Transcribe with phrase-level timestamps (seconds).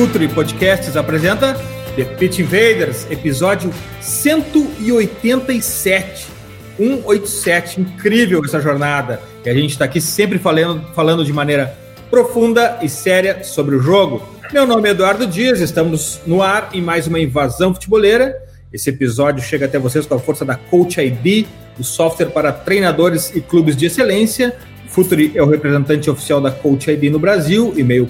[0.00, 1.54] Futuri Podcasts apresenta
[1.94, 3.70] The Pitch Invaders, episódio
[4.00, 6.26] 187.
[6.78, 9.20] 187, incrível essa jornada.
[9.44, 11.76] E a gente está aqui sempre falando, falando de maneira
[12.10, 14.26] profunda e séria sobre o jogo.
[14.50, 18.34] Meu nome é Eduardo Dias, estamos no ar em mais uma invasão futeboleira.
[18.72, 21.46] Esse episódio chega até vocês com a força da Coach ID,
[21.78, 24.56] o software para treinadores e clubes de excelência.
[24.88, 28.08] Futuri é o representante oficial da Coach ID no Brasil, e-mail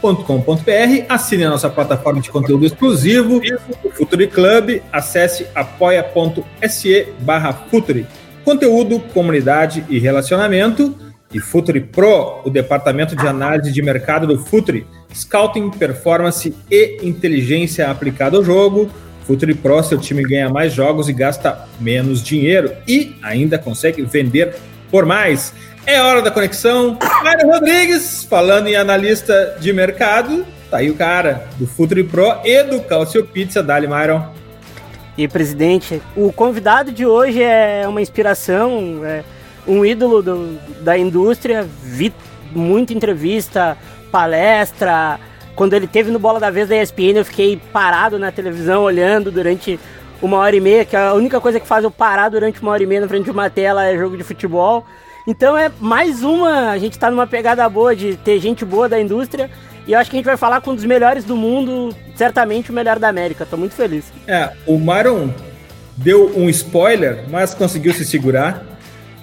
[0.00, 1.04] comercial@futuri.com.br.
[1.08, 3.40] Assine a nossa plataforma de conteúdo exclusivo,
[3.84, 4.80] o Futuri Club.
[4.92, 8.06] Acesse apoia.se barra Futuri.
[8.44, 10.94] Conteúdo, comunidade e relacionamento.
[11.32, 14.86] E Futuri Pro, o departamento de análise de mercado do Futuri.
[15.14, 18.88] Scouting, performance e inteligência aplicada ao jogo.
[19.26, 22.72] Futuri Pro, seu time ganha mais jogos e gasta menos dinheiro.
[22.86, 24.56] E ainda consegue vender
[24.90, 25.52] por mais.
[25.86, 26.98] É hora da conexão.
[27.22, 32.62] Mário Rodrigues, falando em analista de mercado, tá aí o cara do Futuri Pro e
[32.62, 34.22] do Calcio Pizza, Dali Myron.
[35.16, 39.24] E presidente, o convidado de hoje é uma inspiração, é
[39.66, 42.12] um ídolo do, da indústria, vi
[42.52, 43.76] muita entrevista,
[44.12, 45.18] palestra.
[45.56, 49.30] Quando ele teve no Bola da Vez da ESPN, eu fiquei parado na televisão olhando
[49.30, 49.78] durante
[50.22, 52.82] uma hora e meia, que a única coisa que faz eu parar durante uma hora
[52.82, 54.84] e meia na frente de uma tela é jogo de futebol.
[55.28, 58.98] Então é mais uma, a gente tá numa pegada boa de ter gente boa da
[58.98, 59.50] indústria.
[59.86, 62.70] E eu acho que a gente vai falar com um dos melhores do mundo, certamente
[62.70, 63.44] o melhor da América.
[63.44, 64.10] Tô muito feliz.
[64.26, 65.30] É, o Myron
[65.98, 68.64] deu um spoiler, mas conseguiu se segurar,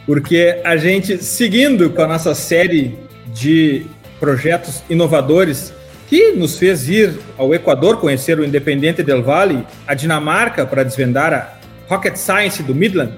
[0.05, 2.99] porque a gente, seguindo com a nossa série
[3.33, 3.87] de
[4.19, 5.73] projetos inovadores,
[6.07, 11.33] que nos fez ir ao Equador conhecer o Independente del Valle, a Dinamarca para desvendar
[11.33, 11.57] a
[11.89, 13.13] Rocket Science do Midland,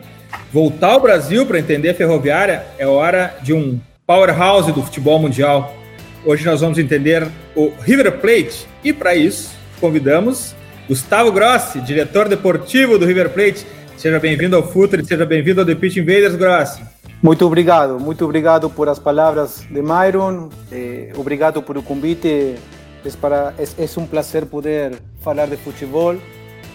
[0.52, 5.76] voltar ao Brasil para entender a ferroviária, é hora de um powerhouse do futebol mundial.
[6.26, 10.56] Hoje nós vamos entender o River Plate e para isso convidamos
[10.88, 13.66] Gustavo Grossi, diretor deportivo do River Plate.
[13.98, 16.82] Seja bem-vindo ao Futre, seja bem-vindo ao The Pitch Invaders, Grossi.
[17.22, 22.56] Muito obrigado, muito obrigado por as palavras de Myron, eh, obrigado por o convite.
[23.04, 26.16] É, para, é, é um prazer poder falar de futebol.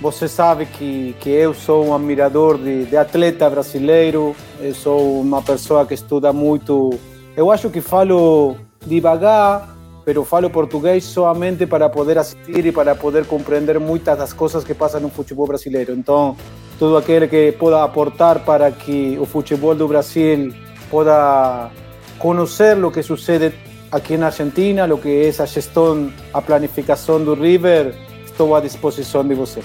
[0.00, 5.40] Você sabe que, que eu sou um admirador de, de atleta brasileiro, eu sou uma
[5.42, 6.98] pessoa que estuda muito.
[7.36, 13.26] Eu acho que falo devagar, pero falo português somente para poder assistir e para poder
[13.26, 15.92] compreender muitas das coisas que passam no futebol brasileiro.
[15.92, 16.36] Então,
[16.78, 20.52] todo aquele que possa aportar para que o futebol do Brasil
[20.90, 21.70] possa
[22.18, 23.52] conhecer o que sucede
[23.90, 27.94] aqui na Argentina, o que é a gestão, a planificação do River,
[28.32, 29.60] estou à disposição de você.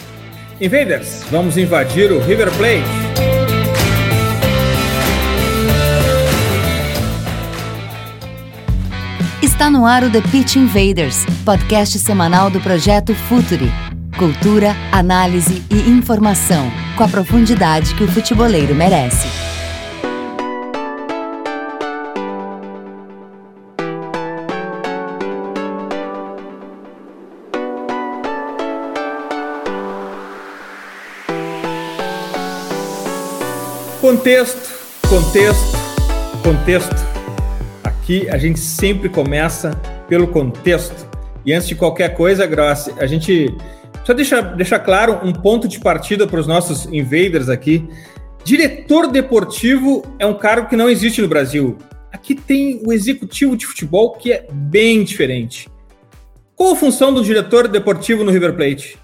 [0.59, 2.83] Invaders, vamos invadir o River Plate.
[9.41, 13.71] Está no ar o The Pitch Invaders, podcast semanal do projeto Futuri.
[14.17, 19.56] Cultura, análise e informação, com a profundidade que o futeboleiro merece.
[34.07, 34.73] Contexto,
[35.09, 35.77] contexto,
[36.41, 36.95] contexto.
[37.83, 39.71] Aqui a gente sempre começa
[40.07, 41.09] pelo contexto.
[41.45, 43.53] E antes de qualquer coisa, Grossi, a gente
[44.05, 47.85] só deixa deixar claro um ponto de partida para os nossos invaders aqui.
[48.45, 51.77] Diretor deportivo é um cargo que não existe no Brasil.
[52.09, 55.69] Aqui tem o executivo de futebol que é bem diferente.
[56.55, 58.97] Qual a função do diretor deportivo no River Plate?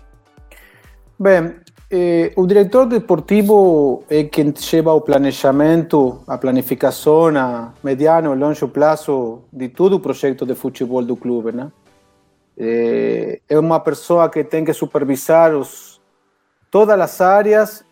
[1.19, 1.55] Bem,
[1.95, 8.67] eh, o diretor deportivo é quem leva o planejamento, a planificação a mediano e longo
[8.69, 11.71] prazo de todo o projeto de futebol do clube, né?
[12.57, 16.01] É, é uma pessoa que tem que supervisar os,
[16.71, 17.85] todas as áreas,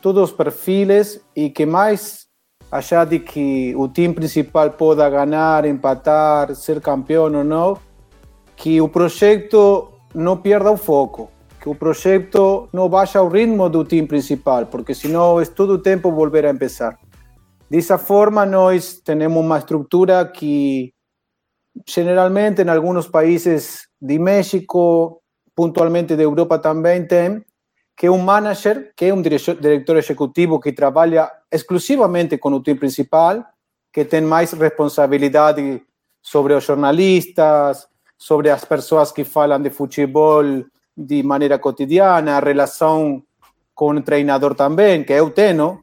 [0.00, 2.26] todos os perfis e que mais
[2.72, 7.78] achar de que o time principal possa ganhar, empatar, ser campeão ou não,
[8.56, 11.30] que o projeto não perda o foco
[11.64, 15.78] que o projeto não baixe ao ritmo do time principal, porque senão é todo o
[15.78, 16.98] tempo volver a começar.
[17.70, 20.92] Dessa forma, nós temos uma estrutura que
[21.86, 25.22] generalmente en algunos países de México,
[25.54, 27.42] puntualmente de Europa también, tem,
[27.96, 33.42] que un manager, que es un director ejecutivo que trabaja exclusivamente con el team principal,
[33.90, 35.56] que tiene más responsabilidad
[36.20, 37.88] sobre los jornalistas,
[38.18, 43.22] sobre las personas que hablan de fútbol de maneira cotidiana, a relação
[43.74, 45.82] com o treinador também, que eu tenho,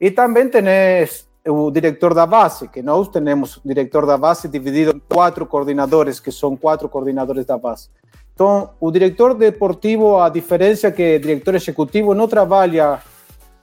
[0.00, 4.92] e também tenés o diretor da base, que nós temos o diretor da base dividido
[4.96, 7.88] em quatro coordenadores, que são quatro coordenadores da base.
[8.34, 13.00] Então, o diretor deportivo, a diferença é que o diretor executivo não trabalha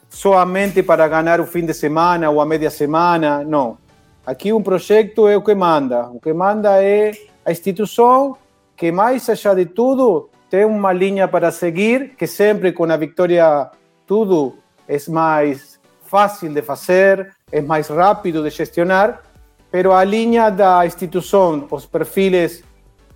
[0.10, 3.78] somente para ganhar o fim de semana ou a média semana, não.
[4.26, 6.08] Aqui um projeto é o que manda.
[6.10, 7.12] O que manda é
[7.44, 8.38] a instituição
[8.78, 13.72] que, mais allá de tudo, tiene una línea para seguir, que siempre con la victoria
[14.06, 14.56] todo
[14.86, 19.22] es más fácil de hacer, es más rápido de gestionar,
[19.72, 22.66] pero a línea da institución, los perfiles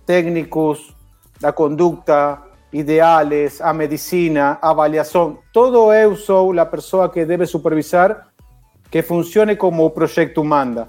[0.06, 0.96] técnicos,
[1.40, 8.28] la conducta, ideales, a medicina, a avaliación, todo eso la persona que debe supervisar
[8.90, 10.88] que funcione como o proyecto manda.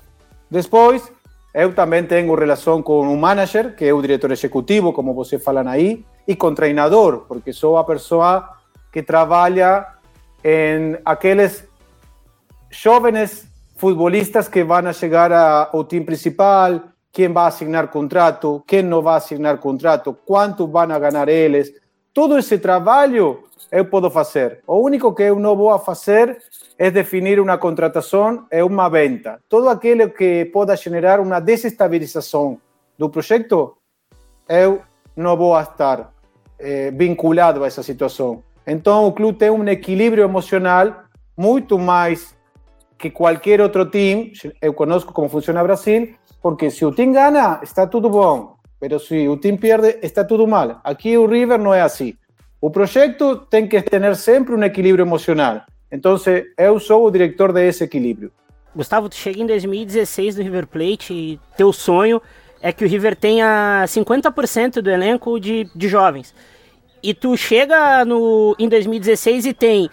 [0.49, 1.11] Después,
[1.59, 5.67] Eu também tenho relação com um manager, que é o diretor executivo, como vocês falam
[5.67, 8.47] aí, e com treinador, porque sou a pessoa
[8.93, 9.87] que trabalha
[10.43, 11.67] em aqueles
[12.69, 15.31] jovens futbolistas que vão chegar
[15.73, 16.79] ao time principal,
[17.11, 21.73] quem vai assinar contrato, quem não vai assinar contrato, quanto vão ganhar eles.
[22.13, 24.61] Todo esse trabalho eu posso fazer.
[24.67, 26.37] O único que eu não vou fazer
[26.77, 29.39] es definir una contratación e una venta.
[29.47, 32.61] Todo aquello que pueda generar una desestabilización
[32.97, 33.79] del proyecto,
[34.47, 34.79] yo
[35.15, 36.11] no voy a estar
[36.59, 38.43] eh, vinculado a esa situación.
[38.65, 41.03] Entonces, el club tiene un equilibrio emocional
[41.35, 42.35] mucho más
[42.97, 44.31] que cualquier otro team.
[44.33, 49.25] Yo conozco cómo funciona Brasil, porque si el team gana, está todo bom, pero si
[49.25, 50.79] el team pierde, está todo mal.
[50.83, 52.17] Aquí el River no es así.
[52.61, 55.65] El proyecto tiene que tener siempre un equilibrio emocional.
[55.91, 58.31] Entonces, eu sou o director desse equilíbrio.
[58.75, 62.21] Gustavo, tu chega em 2016 no River Plate e teu sonho
[62.61, 66.33] é que o River tenha 50% do elenco de, de jovens.
[67.01, 69.89] E tu chega no, em 2016 e tem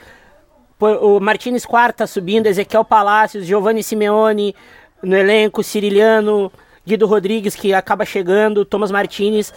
[0.80, 4.54] o Martins Quarta subindo, Ezequiel Palacios, Giovanni Simeone
[5.02, 6.50] no elenco, Ciriliano,
[6.86, 9.52] Guido Rodrigues que acaba chegando, Thomas Martinez.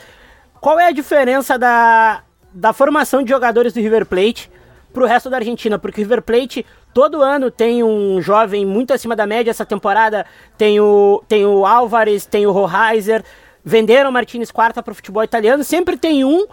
[0.62, 2.24] Qual é a diferença da,
[2.54, 4.50] da formação de jogadores do River Plate
[4.94, 5.78] para o resto da Argentina?
[5.78, 9.51] Porque o River Plate todo ano tem um jovem muito acima da média.
[9.51, 10.25] Essa temporada
[10.57, 13.24] tem o, tem o Álvares, tem o Rohaiser.
[13.63, 15.63] Venderam Martins Quarta para o futebol italiano.
[15.63, 16.48] Sempre tem um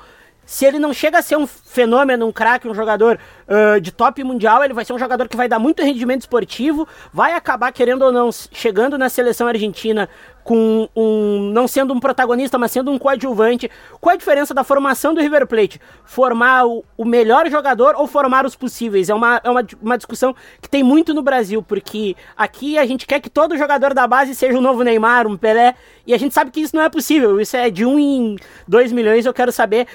[0.46, 4.22] se ele não chega a ser um fenômeno, um craque, um jogador uh, de top
[4.22, 8.02] mundial, ele vai ser um jogador que vai dar muito rendimento esportivo, vai acabar, querendo
[8.02, 10.08] ou não, chegando na seleção argentina
[10.44, 13.70] com um não sendo um protagonista, mas sendo um coadjuvante.
[14.00, 15.80] Qual a diferença da formação do River Plate?
[16.04, 19.08] Formar o, o melhor jogador ou formar os possíveis?
[19.08, 23.06] É uma, é uma, uma discussão que tem muito no Brasil, porque aqui a gente
[23.06, 25.74] quer que todo jogador da base seja um novo Neymar, um Pelé,
[26.06, 27.40] e a gente sabe que isso não é possível.
[27.40, 28.36] Isso é de um em
[28.68, 29.24] dois milhões.
[29.24, 29.86] Eu quero saber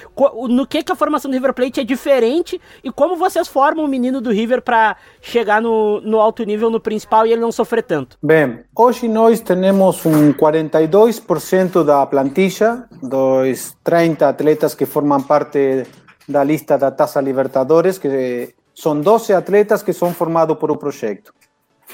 [0.48, 3.88] no que, que a formação do River Plate é diferente e como vocês formam o
[3.88, 7.84] menino do River para chegar no, no alto nível no principal e ele não sofrer
[7.84, 8.18] tanto.
[8.20, 15.84] Bem, hoje nós temos um 42% da plantilla dos 30 atletas que forman parte
[16.26, 21.34] da lista da Taça Libertadores, que son 12 atletas que son formados por o proxecto.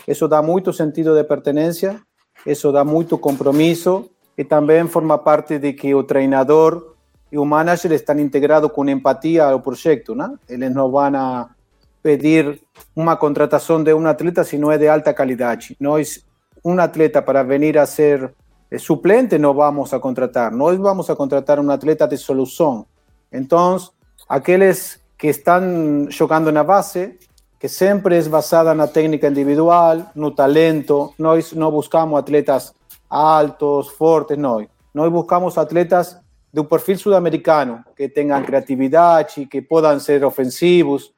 [0.07, 2.01] Eso dá muito sentido de pertenencia,
[2.47, 6.95] isso dá muito compromisso e também forma parte de que o treinador
[7.33, 10.31] e o manager estão integrados com empatia ao projeto, né?
[10.49, 11.49] Eles não vão
[12.01, 12.61] pedir
[12.95, 15.77] uma contratação de um atleta se não é de alta qualidade.
[15.81, 16.25] Nós,
[16.65, 18.33] um atleta para vir a ser
[18.79, 22.87] suplente no vamos a contratar, no vamos a contratar un atleta de solución.
[23.31, 23.93] Entonces,
[24.29, 27.19] aquellos que están jugando en la base,
[27.59, 32.75] que siempre es basada en la técnica individual, no talento, no, buscamos atletas
[33.09, 34.59] altos, fuertes, no.
[34.93, 36.21] No buscamos atletas
[36.53, 41.15] de un perfil sudamericano, que tengan creatividad y que puedan ser ofensivos,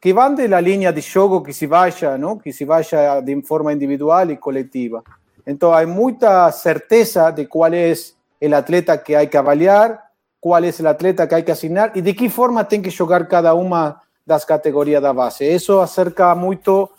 [0.00, 2.38] que van de la línea de juego que se vaya, ¿no?
[2.38, 5.02] que se vaya de forma individual y colectiva.
[5.48, 9.98] Entonces hay mucha certeza de cuál es el atleta que hay que avaliar,
[10.38, 13.26] cuál es el atleta que hay que asignar y de qué forma tiene que jugar
[13.28, 15.54] cada una de las categorías de base.
[15.54, 16.90] Eso acerca mucho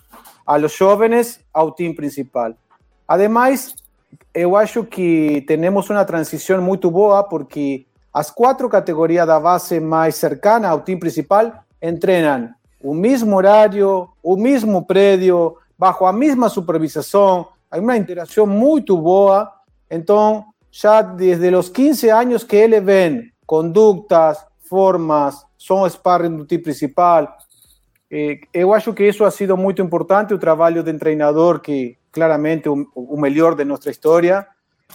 [0.48, 2.58] a los jóvenes al team principal.
[3.06, 3.76] Además,
[4.34, 10.16] yo acho que tenemos una transición muy boa porque las cuatro categorías de base más
[10.16, 17.46] cercanas al team principal entrenan un mismo horario, un mismo predio, bajo la misma supervisación,
[17.70, 19.64] hay una interacción muy boa.
[19.90, 26.62] Entonces, ya desde los 15 años que ele ven conductas, formas, são sparring do time
[26.62, 27.36] principal.
[28.10, 32.70] Eh, eu acho que isso ha sido muito importante, o trabalho de treinador que claramente
[32.70, 34.48] o, o melhor de nossa história,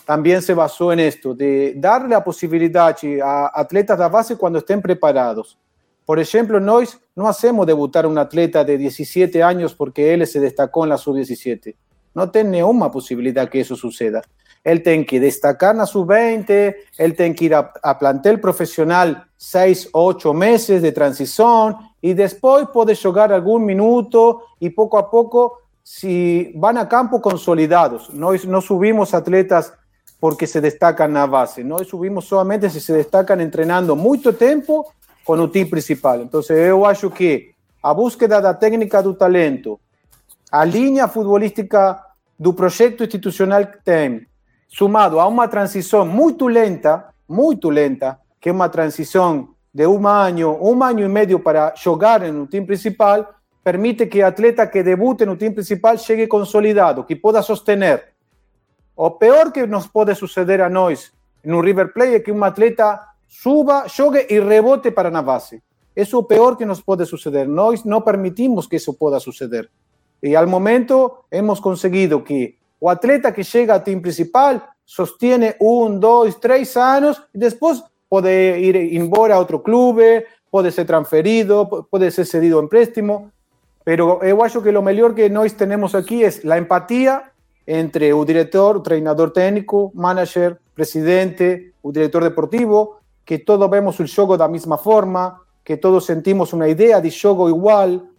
[0.06, 4.80] também se basou en esto, de darle a possibilidade a atletas da base quando estén
[4.80, 5.56] preparados.
[6.04, 10.84] Por exemplo, nós não hacemos debutar um atleta de 17 anos porque ele se destacou
[10.84, 11.74] na sub-17.
[12.14, 14.22] Não tem nenhuma possibilidade que isso suceda.
[14.64, 19.88] Ele tem que destacar na sub-20, ele tem que ir a, a plantel profissional seis,
[19.92, 26.50] ocho meses de transição e depois pode jogar algum minuto e pouco a pouco se
[26.56, 28.08] van a campo consolidados.
[28.08, 29.70] Nós não subimos atletas
[30.18, 34.90] porque se destacan na base, nós subimos solamente se se destacan entrenando muito tempo
[35.22, 36.22] com o time principal.
[36.22, 37.50] Então, eu acho que
[37.82, 39.78] a búsqueda da técnica do talento,
[40.54, 41.98] a linha futebolística
[42.38, 44.24] do projeto institucional que tem,
[44.68, 50.56] sumado a uma transição muito lenta, muito lenta, que é uma transição de um ano,
[50.62, 53.34] um ano e meio para jogar no time principal,
[53.64, 58.12] permite que atleta que debute no time principal chegue consolidado, que possa sostener.
[58.94, 61.12] O peor que nos pode suceder a nós
[61.44, 65.60] no River Plate é que um atleta suba, jogue e rebote para na base.
[65.96, 67.48] Isso é o pior que nos pode suceder.
[67.48, 69.68] Nós não permitimos que isso possa suceder.
[70.24, 75.98] E ao momento hemos conseguido que o atleta que chega ao time principal sostiene um,
[75.98, 82.10] dois, três anos e depois pode ir embora a outro clube, pode ser transferido, pode
[82.10, 83.30] ser cedido em empréstimo.
[83.84, 87.22] Pero eu acho que o melhor que nós temos aqui é a empatia
[87.66, 94.06] entre o diretor, o treinador técnico, manager, presidente, o diretor deportivo, que todos vemos o
[94.06, 98.13] jogo da mesma forma, que todos sentimos uma ideia de jogo igual,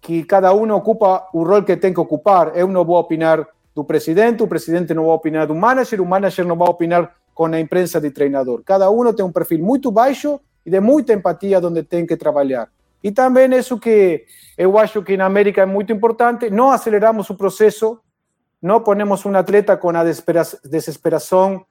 [0.00, 2.56] que cada um ocupa o rol que tem que ocupar.
[2.56, 6.46] Eu não vou opinar do presidente, o presidente não vai opinar do manager, o manager
[6.46, 8.62] não vai opinar com a imprensa de treinador.
[8.64, 12.68] Cada um tem um perfil muito baixo e de muita empatia onde tem que trabalhar.
[13.02, 14.24] E também isso que
[14.58, 17.98] eu acho que na América é muito importante, não aceleramos o processo,
[18.60, 21.64] não ponemos um atleta com a desesperação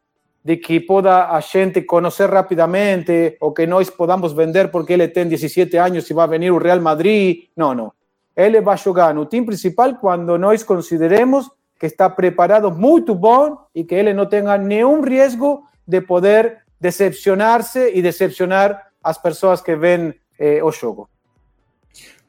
[0.44, 5.28] de que poda a gente conhecer rapidamente ou que nós podamos vender porque ele tem
[5.28, 7.50] 17 anos e vai venir o Real Madrid.
[7.56, 7.92] Não, não.
[8.40, 13.84] Ele vai jogar no time principal quando nós consideremos que está preparado muito bom e
[13.84, 20.14] que ele não tenha nenhum risco de poder decepcionar-se e decepcionar as pessoas que veem
[20.40, 21.10] eh, o jogo.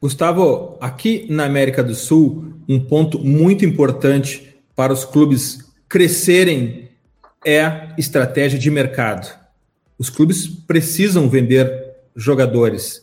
[0.01, 6.89] Gustavo, aqui na América do Sul, um ponto muito importante para os clubes crescerem
[7.45, 9.33] é estratégia de mercado.
[9.97, 13.01] Os clubes precisam vender jogadores.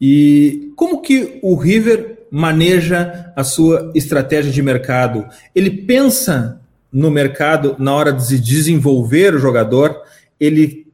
[0.00, 5.26] E como que o River maneja a sua estratégia de mercado?
[5.54, 6.60] Ele pensa
[6.92, 10.02] no mercado na hora de desenvolver o jogador,
[10.40, 10.86] ele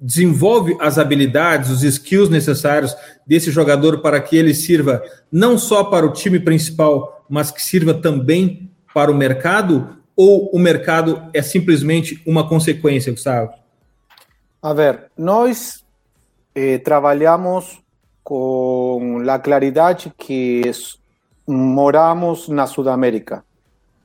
[0.00, 2.96] desenvolve as habilidades, os skills necessários
[3.26, 7.92] desse jogador para que ele sirva não só para o time principal, mas que sirva
[7.92, 9.98] também para o mercado?
[10.16, 13.52] Ou o mercado é simplesmente uma consequência, Gustavo?
[14.62, 15.84] A ver, nós
[16.54, 17.78] eh, trabalhamos
[18.22, 20.62] com a claridade que
[21.46, 23.44] moramos na Sudamérica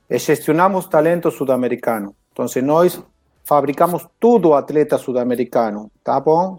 [0.08, 2.14] e gestionamos talento sudamericano.
[2.32, 3.02] Então, nós
[3.44, 6.56] fabricamos tudo atleta sudamericano, tá bom?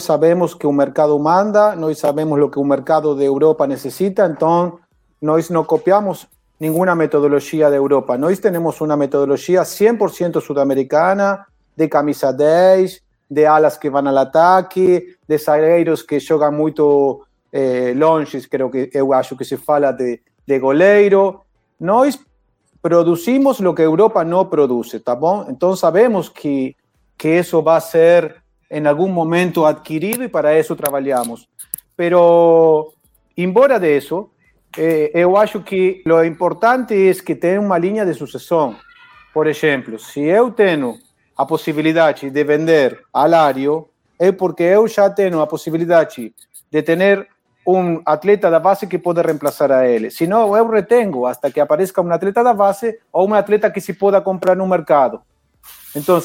[0.00, 4.78] Sabemos que o mercado manda, nós sabemos o que o mercado de Europa necessita, então
[5.22, 8.18] nós não copiamos nenhuma metodologia da Europa.
[8.18, 15.16] Nós temos uma metodologia 100% sudamericana, de camisa 10, de alas que vão ao ataque,
[15.28, 20.20] de zagueiros que jogam muito eh, longe, creo que eu acho que se fala de,
[20.46, 21.42] de goleiro.
[21.78, 22.18] Nós
[22.82, 25.46] producimos o que Europa não produz, tá bom?
[25.48, 26.76] Então sabemos que,
[27.16, 31.48] que isso vai ser em algum momento adquirido e para isso trabalhamos.
[31.96, 32.92] Pero,
[33.36, 34.30] embora disso,
[34.76, 38.76] eh, eu acho que o importante é que tenha uma linha de sucessão.
[39.32, 40.98] Por exemplo, se eu tenho
[41.40, 46.34] a possibilidade de vender Alario é porque eu já tenho a possibilidade
[46.70, 47.26] de ter
[47.66, 50.10] um atleta da base que pode reemplazar a ele.
[50.10, 53.80] Se não, eu retengo hasta que apareça um atleta da base ou um atleta que
[53.80, 55.22] se possa comprar no mercado.
[55.96, 56.20] Então,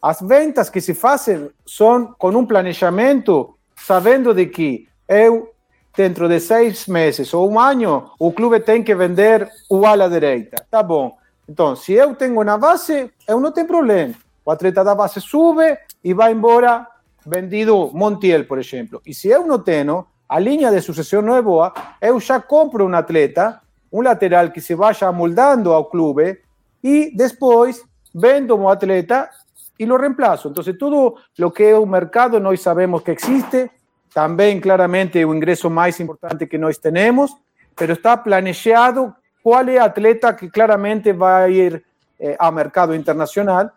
[0.00, 5.52] as ventas que se fazem são com um planejamento, sabendo de que eu,
[5.94, 10.64] dentro de seis meses ou um ano, o clube tem que vender o ala direita.
[10.70, 11.14] Tá bom.
[11.46, 14.23] Então, se eu tenho na base, eu não tenho problema.
[14.44, 16.86] O atleta da base sube e vai embora
[17.26, 19.00] vendido Montiel, por exemplo.
[19.06, 22.86] E se eu não tenho, a linha de sucessão não é boa, eu já compro
[22.86, 23.60] um atleta,
[23.92, 26.40] um lateral que se vaya amoldando ao clube
[26.82, 27.82] e depois
[28.14, 29.30] vendo um atleta
[29.78, 30.48] y lo reemplazo.
[30.48, 33.70] Entonces, todo lo que es un mercado, nós sabemos que existe,
[34.12, 37.36] también claramente el ingreso más importante que nós tenemos,
[37.74, 41.84] pero está planejado cuál es atleta que claramente va a ir
[42.18, 43.72] eh, a mercado internacional.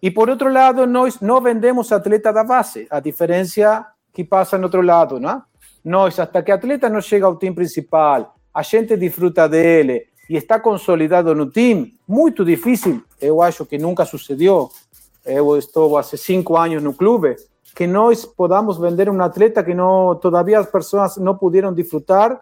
[0.00, 4.64] Y por otro lado, nós no vendemos atleta da base, a diferencia que pasa en
[4.64, 5.46] otro lado, ¿no?
[5.84, 10.60] Nós, hasta que atleta no llega al team principal, a gente disfruta dele e está
[10.60, 14.70] consolidado no team, muito difícil, eu acho que nunca sucedeu.
[15.24, 17.36] Eu estou há cinco anos no clube,
[17.74, 22.40] que nós podamos vender um atleta que não, todavía as pessoas não puderam disfrutar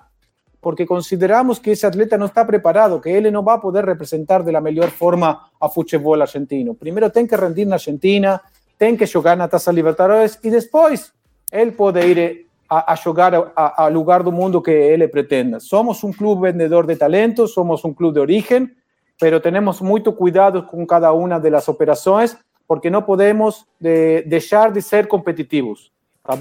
[0.64, 4.42] porque consideramos que ese atleta no está preparado, que él no va a poder representar
[4.42, 6.72] de la mejor forma a fútbol argentino.
[6.72, 8.40] Primero tiene que rendir en Argentina,
[8.78, 11.12] tiene que jugar na Taça Libertadores y después
[11.50, 15.60] él puede ir a, jugar al lugar del mundo que él pretenda.
[15.60, 18.74] Somos un club vendedor de talentos, somos un club de origen,
[19.20, 24.80] pero tenemos mucho cuidado con cada una de las operaciones porque no podemos dejar de
[24.80, 25.92] ser competitivos,
[26.22, 26.38] ¿tá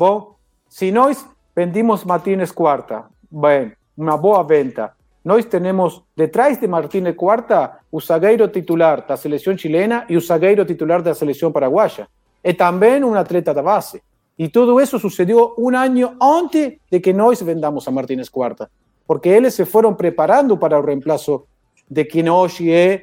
[0.69, 4.95] Si nós vendimos Martínez Cuarta, bueno, una boa venta.
[5.23, 10.65] Nós tenemos detrás de Martínez Cuarta o zagueiro titular da selección chilena y o zagueiro
[10.65, 12.09] titular da selección paraguaya.
[12.43, 14.03] Y también un atleta de base.
[14.35, 18.69] Y todo eso sucedió un año antes de que nós vendamos a Martínez Cuarta,
[19.05, 21.45] porque ellos se fueron preparando para el reemplazo
[21.87, 23.01] de quien hoy es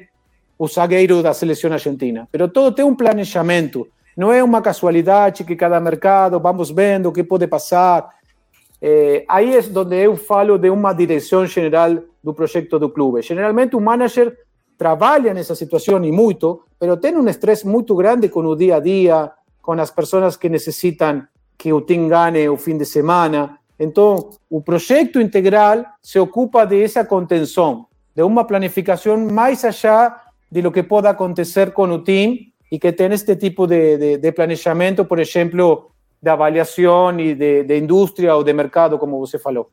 [0.57, 2.27] o zagueiro da selección argentina.
[2.29, 3.87] Pero todo tiene un planejamiento.
[4.15, 8.09] No es una casualidad que cada mercado vamos viendo qué puede pasar.
[8.81, 13.21] Eh, aí é onde eu falo de uma direção geral do projeto do clube.
[13.21, 14.35] Geralmente, o manager
[14.77, 18.79] trabalha nessa situação e muito, mas tem um estresse muito grande com o dia a
[18.79, 21.23] dia, com as pessoas que necessitam
[21.55, 23.59] que o time ganhe o fim de semana.
[23.79, 27.85] Então, o projeto integral se ocupa de essa contenção,
[28.15, 32.91] de uma planificação mais allá de lo que pode acontecer com o time e que
[32.91, 35.90] tem este tipo de, de, de por exemplo,
[36.21, 39.71] de avaliação e de, de indústria ou de mercado, como você falou.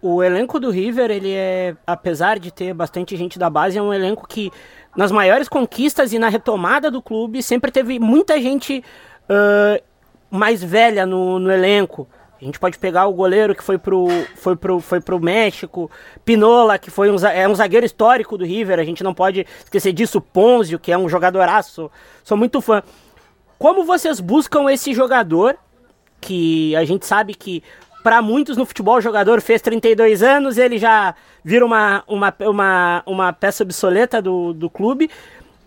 [0.00, 3.92] O elenco do River, ele é, apesar de ter bastante gente da base, é um
[3.92, 4.48] elenco que,
[4.96, 8.84] nas maiores conquistas e na retomada do clube, sempre teve muita gente
[9.28, 9.82] uh,
[10.30, 12.06] mais velha no, no elenco.
[12.40, 14.06] A gente pode pegar o goleiro que foi pro,
[14.36, 15.90] foi pro, foi pro México,
[16.24, 19.92] Pinola, que foi um, é um zagueiro histórico do River, a gente não pode esquecer
[19.92, 21.90] disso, Ponzio, que é um jogadoraço,
[22.22, 22.84] sou muito fã.
[23.58, 25.58] Como vocês buscam esse jogador
[26.20, 27.62] que a gente sabe que
[28.02, 33.02] para muitos no futebol o jogador fez 32 anos, ele já vira uma, uma, uma,
[33.04, 35.10] uma peça obsoleta do, do clube.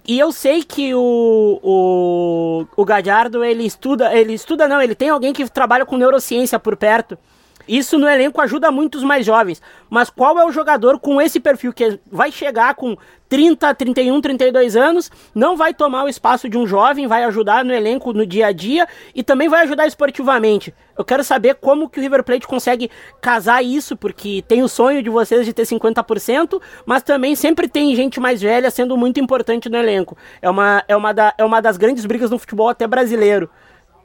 [0.08, 5.10] E eu sei que o, o, o Gadiardo, ele estuda, ele estuda não, ele tem
[5.10, 7.18] alguém que trabalha com neurociência por perto.
[7.68, 9.62] Isso no elenco ajuda muito os mais jovens.
[9.90, 12.98] Mas qual é o jogador com esse perfil que vai chegar com
[13.32, 17.72] 30, 31, 32 anos, não vai tomar o espaço de um jovem, vai ajudar no
[17.72, 20.74] elenco no dia a dia e também vai ajudar esportivamente.
[20.98, 25.02] Eu quero saber como que o River Plate consegue casar isso, porque tem o sonho
[25.02, 29.70] de vocês de ter 50%, mas também sempre tem gente mais velha sendo muito importante
[29.70, 30.18] no elenco.
[30.42, 33.50] É uma, é uma, da, é uma das grandes brigas no futebol até brasileiro,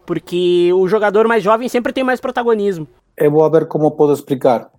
[0.07, 2.87] porque o jogador mais jovem sempre tem mais protagonismo.
[3.17, 4.71] Eu vou ver como posso explicar.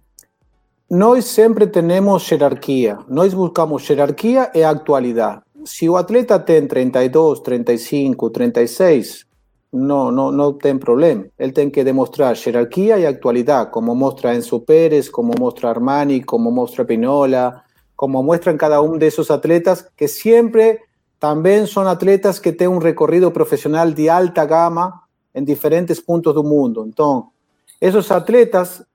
[0.90, 3.00] Nós sempre temos hierarquia.
[3.10, 5.42] Nós buscamos hierarquia e actualidade.
[5.66, 9.26] Se o atleta tem 32, 35, 36,
[9.74, 11.26] não, não, não tem problema.
[11.38, 16.52] Ele tem que demonstrar hierarquia e actualidade, como mostra Enzo Pérez, como mostra Armani, como
[16.52, 17.64] mostra Pinola,
[17.96, 20.80] como muestran cada um desses atletas, que sempre
[21.20, 25.02] também são atletas que têm um recorrido profissional de alta gama
[25.34, 26.86] em diferentes pontos do mundo.
[26.88, 27.30] Então,
[27.80, 28.86] esos atletas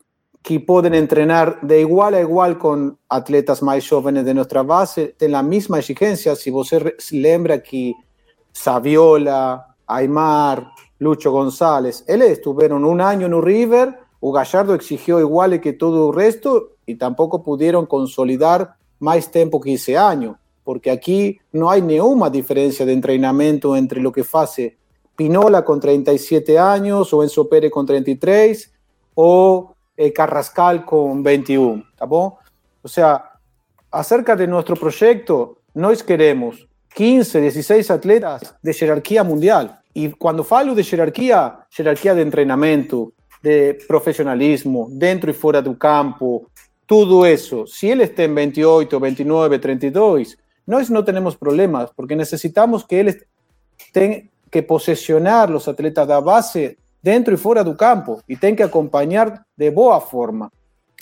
[0.43, 5.33] que pueden entrenar de igual a igual con atletas más jóvenes de nuestra base, tienen
[5.33, 6.35] la misma exigencia.
[6.35, 6.71] Si vos
[7.13, 7.95] lembra que
[8.51, 15.61] Saviola, Aymar, Lucho González, ellos estuvieron un año en un River, o Gallardo exigió igual
[15.61, 21.41] que todo el resto y tampoco pudieron consolidar más tiempo que ese año, porque aquí
[21.53, 24.79] no hay ninguna diferencia de entrenamiento entre lo que hace
[25.17, 28.73] Pinola con 37 años o Enzo Pérez con 33
[29.15, 32.39] o eh, Carrascal con 21, ¿está O
[32.85, 33.33] sea,
[33.91, 39.81] acerca de nuestro proyecto, nos queremos 15, 16 atletas de jerarquía mundial.
[39.95, 46.49] Y cuando falo de jerarquía, jerarquía de entrenamiento, de profesionalismo, dentro y fuera del campo,
[46.87, 47.67] todo eso.
[47.67, 53.27] Si él está en 28, 29, 32, nosotros no tenemos problemas porque necesitamos que él
[53.93, 54.23] tenga
[54.53, 59.47] que posesionar los atletas de base dentro y fuera del campo y tiene que acompañar
[59.57, 60.51] de boa forma.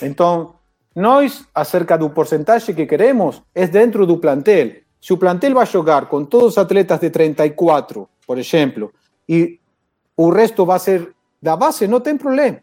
[0.00, 0.54] Entonces,
[0.94, 4.84] nós, acerca del porcentaje que queremos, es dentro del plantel.
[5.00, 8.92] Si o plantel vai jogar com todos os atletas de 34, por exemplo,
[9.28, 9.58] e
[10.16, 12.60] o resto vai ser da base, não tem problema.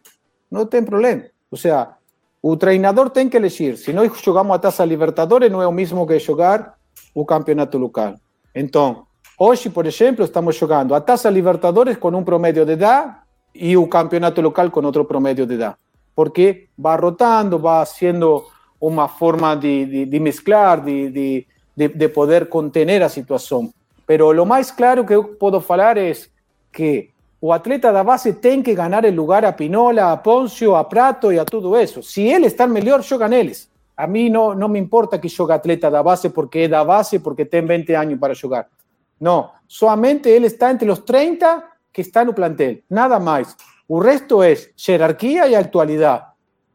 [0.50, 1.24] Não tem problema.
[1.50, 1.98] Ou seja,
[2.42, 3.78] o treinador tem que elegir.
[3.78, 6.78] Se nós jogamos a Taça Libertadores, não é o mesmo que jogar
[7.14, 8.16] o campeonato local.
[8.54, 9.07] Então,
[9.38, 13.16] hoje, por exemplo, estamos jogando a Taça Libertadores com um promédio de idade
[13.54, 15.76] e o campeonato local com outro promédio de idade.
[16.16, 18.46] Porque vai rotando, vai sendo
[18.82, 21.46] uma forma de, de, de de,
[21.76, 23.72] de, de, poder contener a situação.
[24.06, 26.12] Pero lo mais claro que eu posso falar é
[26.72, 30.84] que o atleta da base tem que ganhar o lugar a Pinola, a Poncio, a
[30.84, 32.02] Prato e a tudo isso.
[32.02, 33.70] Se ele está melhor, jogam eles.
[33.96, 37.20] A mim não, não me importa que jogue atleta da base porque é da base,
[37.20, 38.68] porque tem 20 anos para jogar.
[39.20, 43.56] Não, somente ele está entre os 30 que está no plantel, nada mais.
[43.88, 46.26] O resto é jerarquia e atualidade.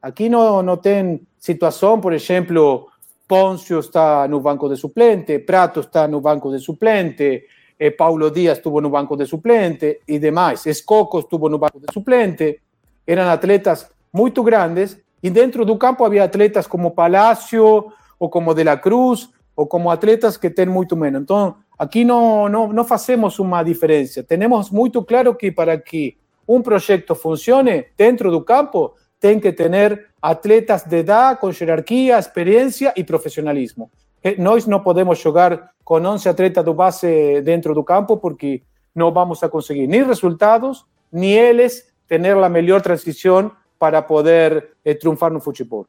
[0.01, 2.89] Aqui não, não tem situação, por exemplo,
[3.29, 7.45] Poncio está no banco de suplente, Prato está no banco de suplente,
[7.79, 10.67] eh, Paulo Díaz estuvo no banco de suplente e demais.
[10.67, 12.61] Escoco estuvo no banco de suplente.
[13.07, 18.65] Eram atletas muito grandes e dentro do campo havia atletas como Palacio ou como De
[18.65, 21.23] La Cruz ou como atletas que têm muito menos.
[21.23, 24.23] Então, aqui não, não, não fazemos uma diferença.
[24.23, 26.17] Temos muito claro que para que
[26.47, 32.93] um projeto funcione dentro do campo, tem que ter atletas de edad, com jerarquia, experiência
[32.97, 33.91] e profissionalismo.
[34.39, 38.63] Nós não podemos jogar com 11 atletas do base dentro do campo porque
[38.95, 44.95] não vamos a conseguir nem resultados, nem eles ter a melhor transição para poder eh,
[44.95, 45.87] triunfar no futebol.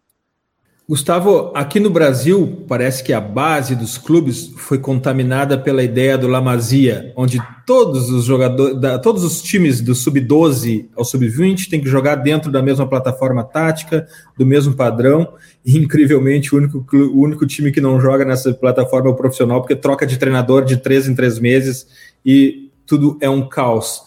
[0.87, 6.27] Gustavo, aqui no Brasil, parece que a base dos clubes foi contaminada pela ideia do
[6.27, 12.15] Lamazia, onde todos os jogadores, todos os times do sub-12 ao sub-20 têm que jogar
[12.15, 14.05] dentro da mesma plataforma tática,
[14.37, 19.07] do mesmo padrão, e incrivelmente o único, o único time que não joga nessa plataforma
[19.07, 21.87] é o profissional, porque troca de treinador de três em três meses
[22.25, 24.01] e tudo é um caos.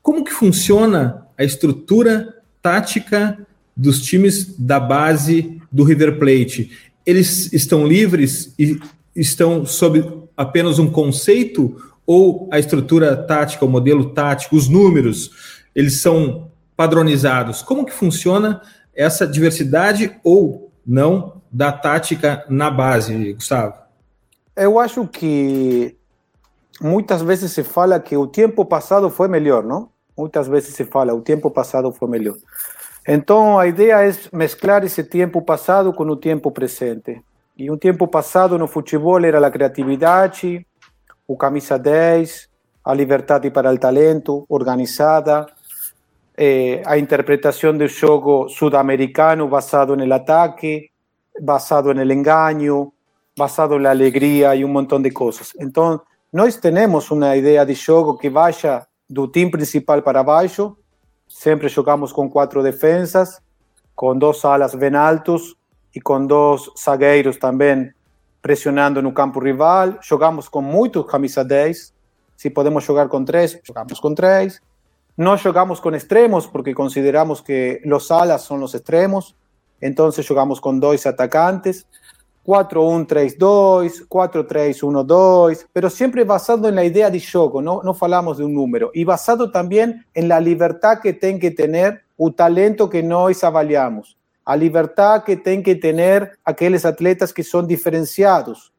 [0.00, 3.46] Como que funciona a estrutura tática
[3.82, 6.70] dos times da base do River Plate,
[7.04, 8.80] eles estão livres e
[9.14, 15.30] estão sob apenas um conceito ou a estrutura tática, o modelo tático, os números,
[15.74, 17.60] eles são padronizados?
[17.60, 18.62] Como que funciona
[18.94, 23.74] essa diversidade ou não da tática na base, Gustavo?
[24.54, 25.96] Eu acho que
[26.80, 29.88] muitas vezes se fala que o tempo passado foi melhor, não?
[30.16, 32.36] Muitas vezes se fala o tempo passado foi melhor.
[33.06, 37.20] Então, a ideia é mesclar esse tempo passado com o tempo presente.
[37.56, 40.64] E um tempo passado no futebol era a criatividade,
[41.26, 42.48] o camisa 10,
[42.84, 45.46] a liberdade para o talento organizada,
[46.36, 50.90] eh, a interpretação do jogo sul-americano basado no ataque,
[51.40, 52.92] basado no engano,
[53.36, 55.52] basado na alegria e um montão de coisas.
[55.60, 56.00] Então,
[56.32, 60.76] nós temos uma ideia de jogo que baixa do time principal para baixo,
[61.34, 63.42] Siempre jugamos con cuatro defensas,
[63.94, 65.56] con dos alas bem altos
[65.92, 67.96] y con dos zagueiros también
[68.40, 69.98] presionando no campo rival.
[70.08, 71.94] Jogamos con muchos camisa 10.
[72.36, 74.62] Si podemos jugar con tres, jugamos con tres.
[75.16, 79.34] No jugamos con extremos porque consideramos que los alas son los extremos.
[79.80, 81.86] Entonces jugamos con dos atacantes.
[82.44, 88.54] 4-1-3-2, 4-3-1-2, pero siempre basado en la idea de juego, no, no falamos de un
[88.54, 93.44] número, y basado también en la libertad que tiene que tener el talento que nós
[93.44, 98.72] avaliamos, a libertad que tienen que tener aquellos atletas que son diferenciados,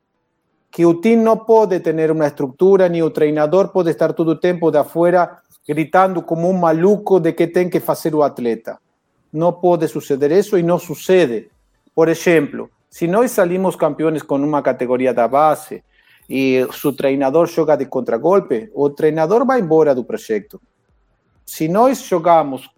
[0.70, 4.40] que el team no puede tener una estructura, ni el treinador puede estar todo el
[4.40, 8.82] tiempo de afuera gritando como un maluco de que tiene que hacer o atleta.
[9.32, 11.50] No puede suceder eso y no sucede.
[11.94, 15.84] Por ejemplo, si nós salimos campeones con una categoría de base
[16.28, 20.62] y su treinador juega de contragolpe, o treinador va embora do proyecto.
[21.44, 22.70] Si nós jogamos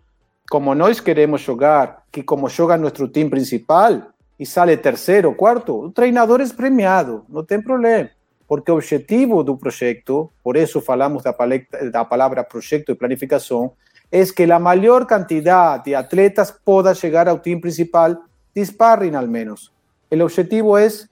[0.49, 5.91] como nós queremos jugar, que como joga nuestro team principal, y sale tercero, cuarto, o
[5.91, 8.09] treinador es premiado, no tem problema.
[8.47, 11.35] Porque o objetivo do proyecto, por eso falamos da,
[11.91, 13.73] da palabra proyecto y planificación,
[14.09, 18.21] es que la mayor cantidad de atletas pueda llegar al team principal
[18.53, 19.74] disparren al menos.
[20.09, 21.09] El objetivo es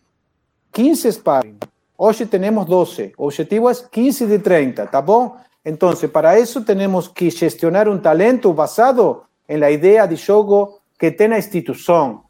[0.72, 1.60] 15 sparring.
[1.98, 3.04] Hoy tenemos 12.
[3.04, 5.34] El objetivo es 15 de 30, ¿está bom?
[5.64, 11.12] Entonces, para eso tenemos que gestionar un talento basado en la idea de juego que
[11.12, 12.22] tiene la institución.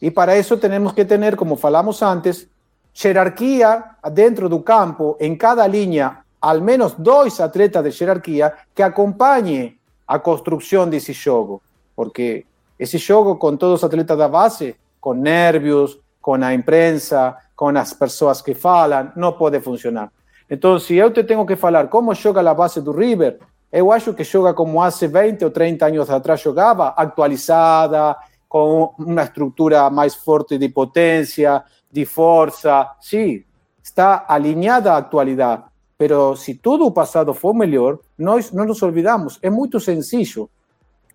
[0.00, 2.48] Y para eso tenemos que tener, como falamos antes,
[2.92, 9.78] jerarquía dentro del campo, en cada línea, al menos dos atletas de jerarquía que acompañe
[10.06, 11.62] a construcción de ese juego.
[11.94, 12.46] Porque
[12.78, 17.94] ese juego con todos los atletas de base con nervios, con la imprensa, com as
[17.94, 20.10] pessoas que falam, não pode funcionar.
[20.50, 23.38] Então, se eu te tenho que falar como joga a base do River,
[23.70, 28.16] eu acho que joga como há 20 ou 30 anos atrás jogava, atualizada,
[28.48, 32.90] com uma estrutura mais forte de potência, de força.
[33.00, 33.44] Sim,
[33.82, 35.64] está alinhada à atualidade.
[35.98, 39.38] Pero se todo o passado for melhor, nós não nos olvidamos.
[39.42, 40.48] É muito sencillo.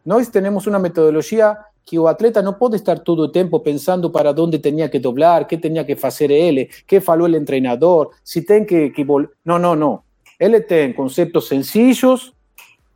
[0.05, 4.31] Nós temos uma metodologia que o atleta não pode estar todo o tempo pensando para
[4.31, 8.65] onde tinha que doblar, que tinha que fazer ele, que falou o treinador, se tem
[8.65, 9.05] que, que
[9.43, 10.03] Não, não, não.
[10.39, 12.33] Ele tem conceitos sencillos,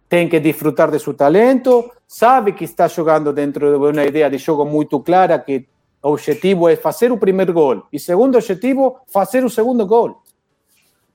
[0.09, 4.37] tem que desfrutar de seu talento, sabe que está jogando dentro de uma ideia de
[4.37, 5.67] jogo muito clara, que
[6.01, 7.83] o objetivo é fazer o primeiro gol.
[7.91, 10.21] E segundo objetivo, fazer o segundo gol.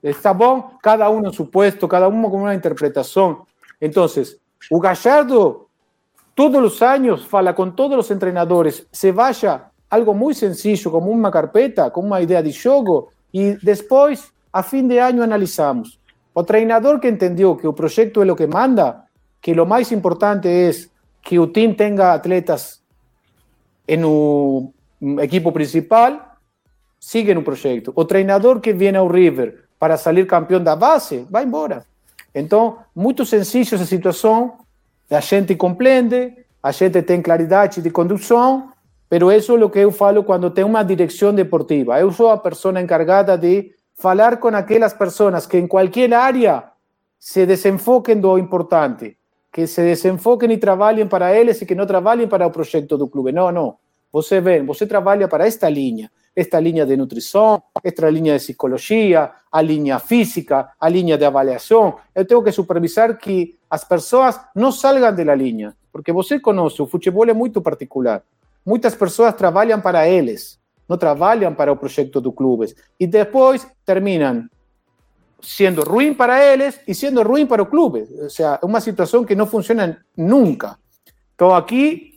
[0.03, 0.71] Está bom?
[0.81, 3.45] Cada um no seu puesto, cada um com uma interpretação.
[3.81, 4.05] Então,
[4.69, 5.62] o Gallardo
[6.35, 11.29] todos los años fala con todos los entrenadores, se vaya algo muy sencillo, como una
[11.29, 15.99] carpeta, con una idea de juego, y después, a fin de año, analizamos.
[16.33, 19.07] O treinador que entendió que el proyecto es lo que manda,
[19.39, 20.89] que lo más importante es
[21.21, 22.83] que el team tenga atletas
[23.87, 24.73] un
[25.19, 26.23] equipo principal,
[26.97, 27.91] sigue en un proyecto.
[27.95, 31.85] O treinador que viene a River para salir campeón da base, va embora.
[32.33, 34.53] Entonces, muy sencillo esa situación,
[35.09, 38.69] a gente compreende, a gente tem claridade de condução,
[39.09, 41.99] pero isso é o que eu falo quando tem uma direção deportiva.
[41.99, 46.63] Eu sou a pessoa encargada de falar com aquelas pessoas que em qualquer área
[47.19, 49.17] se desenfoquem do importante,
[49.51, 53.07] que se desenfoquem e trabalhem para eles e que não trabalhem para o projeto do
[53.07, 53.31] clube.
[53.31, 53.75] Não, não.
[54.13, 59.31] Você vem, você trabalha para esta linha, esta linha de nutrição, esta linha de psicologia,
[59.51, 61.97] a linha física, a linha de avaliação.
[62.13, 66.85] Eu tenho que supervisar que as pessoas não salgam da linha, porque você conhece, o
[66.85, 68.21] futebol é muito particular.
[68.63, 72.73] Muitas pessoas trabalham para eles, não trabalham para o projeto do clube.
[72.99, 74.47] E depois terminam
[75.41, 78.07] sendo ruim para eles e sendo ruim para o clube.
[78.21, 80.77] Ou seja, é uma situação que não funciona nunca.
[81.35, 82.12] Então, aqui,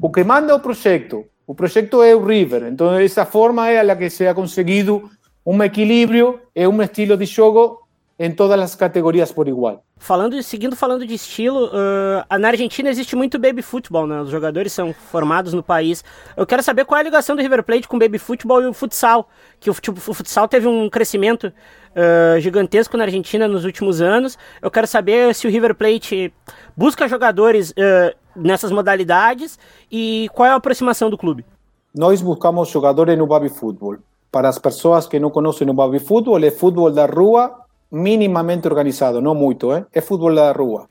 [0.00, 2.64] o que manda o projeto, o projeto é o River.
[2.64, 5.10] Então, essa forma é a que se ha conseguido
[5.44, 7.78] um equilíbrio e um estilo de jogo
[8.18, 9.82] em todas as categorias por igual.
[9.96, 14.20] Falando, seguindo falando de estilo, uh, na Argentina existe muito baby futebol, né?
[14.20, 16.04] Os jogadores são formados no país.
[16.36, 18.72] Eu quero saber qual é a ligação do River Plate com baby futebol e o
[18.72, 24.00] futsal, que o, tipo, o futsal teve um crescimento uh, gigantesco na Argentina nos últimos
[24.00, 24.36] anos.
[24.60, 26.32] Eu quero saber se o River Plate
[26.76, 29.58] busca jogadores uh, nessas modalidades
[29.90, 31.44] e qual é a aproximação do clube?
[31.94, 33.96] Nós buscamos jogadores no Babi Futebol.
[34.30, 39.20] Para as pessoas que não conhecem o Babi Futebol, é futebol da rua minimamente organizado,
[39.20, 39.86] não muito, hein?
[39.92, 40.88] é futebol da rua.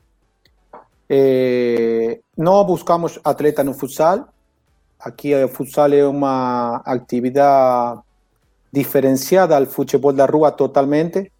[1.08, 2.20] É...
[2.66, 4.28] Buscamos atleta no futsal.
[5.00, 8.00] Aqui eh, o futsal é uma atividade
[8.72, 11.32] diferenciada ao futebol da rua totalmente.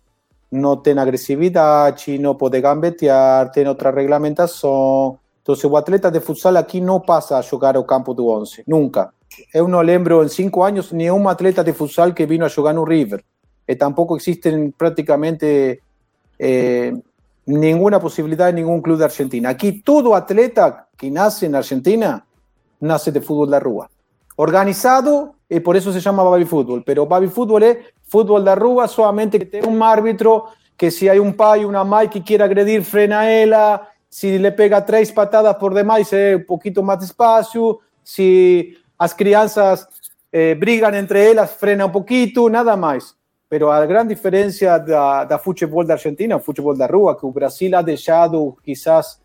[0.50, 5.18] Não tem agressividade, não pode gambetear, tem outra regulamentação,
[5.48, 9.14] Entonces, el atleta de futsal aquí no pasa a jugar al campo de 11, nunca.
[9.54, 12.74] Yo no lembro en cinco años ni un atleta de futsal que vino a jugar
[12.74, 13.24] no River.
[13.66, 15.80] Eh, tampoco existen prácticamente
[16.38, 16.92] eh,
[17.46, 19.48] ninguna posibilidad en ningún club de Argentina.
[19.48, 22.26] Aquí todo atleta que nace en Argentina
[22.80, 23.90] nace de fútbol de rúa.
[24.36, 28.86] Organizado, y por eso se llama baby fútbol, pero baby fútbol es fútbol de rúa
[28.86, 30.44] solamente que tiene un árbitro
[30.76, 34.52] que si hay un pai, una mai que quiere agredir, frena a ella, si le
[34.52, 39.88] pega tres patadas por demás, se un poquito más despacio, si las crianzas
[40.32, 43.16] eh, brigan entre ellas, frena un poquito, nada más.
[43.48, 47.32] Pero a grande diferença da, da futebol da Argentina, o futebol da rua, que o
[47.32, 49.20] Brasil ha deixado quizás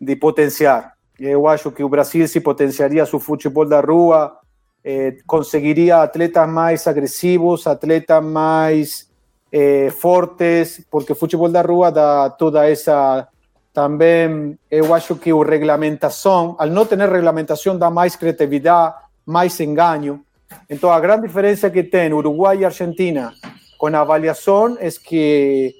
[0.00, 0.94] de potenciar.
[1.18, 4.36] Eu acho que o Brasil se potenciaria seu futebol da rua,
[4.82, 9.08] eh, conseguiria atletas mais agressivos, atletas mais
[9.52, 13.28] eh, fortes, porque o futebol da rua dá toda essa
[13.72, 20.20] Também eu acho que a regulamentação, ao não ter regulamentação, dá mais criatividade, mais engano.
[20.68, 23.32] Então a grande diferença que tem Uruguai e Argentina
[23.78, 25.74] com a avaliação é que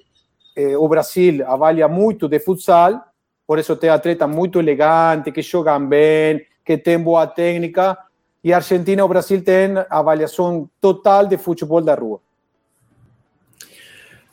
[0.57, 3.01] eh, o Brasil avalia muito de futsal,
[3.47, 7.99] por isso tem atleta muito elegante, que jogam bem, que tem boa técnica,
[8.43, 12.21] e a Argentina e o Brasil têm avaliação total de futebol da rua.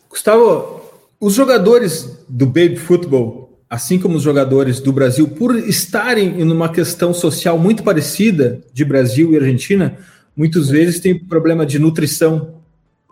[0.10, 0.82] Gustavo,
[1.20, 6.70] os jogadores do baby futebol assim como os jogadores do Brasil, por estarem em uma
[6.70, 9.98] questão social muito parecida de Brasil e Argentina,
[10.36, 12.56] muitas vezes tem problema de nutrição,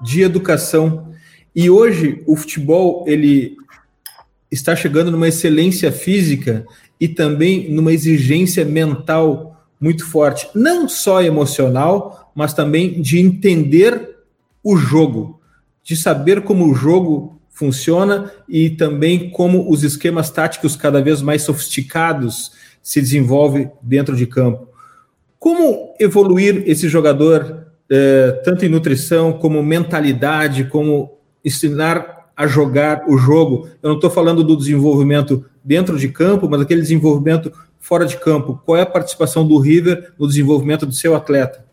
[0.02, 1.12] de educação.
[1.56, 3.56] E hoje o futebol ele
[4.50, 6.66] está chegando numa excelência física
[7.00, 14.18] e também numa exigência mental muito forte, não só emocional, mas também de entender
[14.64, 15.40] o jogo,
[15.84, 21.42] de saber como o jogo funciona e também como os esquemas táticos cada vez mais
[21.42, 22.52] sofisticados
[22.84, 24.70] se desenvolvem dentro de campo.
[25.40, 33.18] Como evoluir esse jogador, eh, tanto em nutrição, como mentalidade, como ensinar a jogar o
[33.18, 33.68] jogo?
[33.82, 38.62] Eu não estou falando do desenvolvimento dentro de campo, mas aquele desenvolvimento fora de campo.
[38.64, 41.66] Qual é a participação do River no desenvolvimento do seu atleta?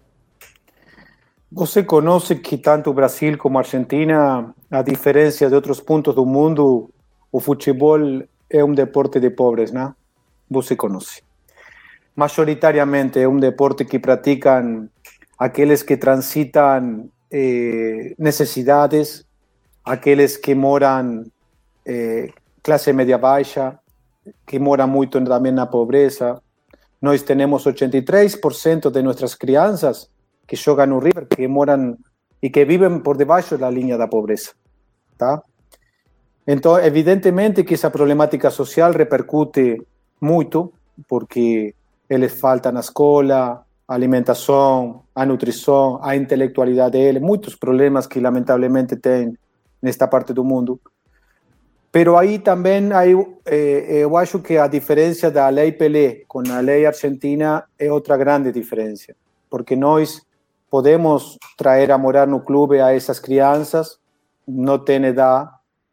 [1.57, 6.91] Você conhece que tanto Brasil como Argentina, a diferença de outros pontos do mundo,
[7.31, 8.01] o futebol
[8.51, 9.95] é um deporte de pobres, né?
[10.51, 11.23] Você conhece.
[12.17, 14.89] Majoritariamente é um deporte que praticam
[15.39, 19.25] aqueles que transitam eh, necessidades,
[19.85, 21.25] aqueles que moram
[21.87, 22.31] eh,
[22.65, 23.79] classe média baixa,
[24.45, 26.43] que moram muito também na pobreza.
[27.01, 30.13] Nós temos 83% de nossas crianças
[30.47, 31.97] que joga no River, que moram
[32.43, 34.53] e que vivem por debaixo da linha da pobreza,
[35.17, 35.43] tá?
[36.47, 39.81] Então, evidentemente que essa problemática social repercute
[40.21, 40.73] muito,
[41.09, 41.75] porque
[42.09, 48.97] eles faltam na escola, a alimentação, a nutrição, a intelectualidade deles, muitos problemas que lamentavelmente
[48.97, 49.37] tem
[49.81, 50.79] nesta parte do mundo.
[51.91, 53.15] Pero aí também aí,
[53.47, 58.17] eh, eu acho que a diferença da lei Pelé com a lei argentina é outra
[58.17, 59.15] grande diferença,
[59.49, 60.21] porque nós
[60.75, 63.97] podemos traer a morar no clube a essas crianças,
[64.45, 65.49] não tem edad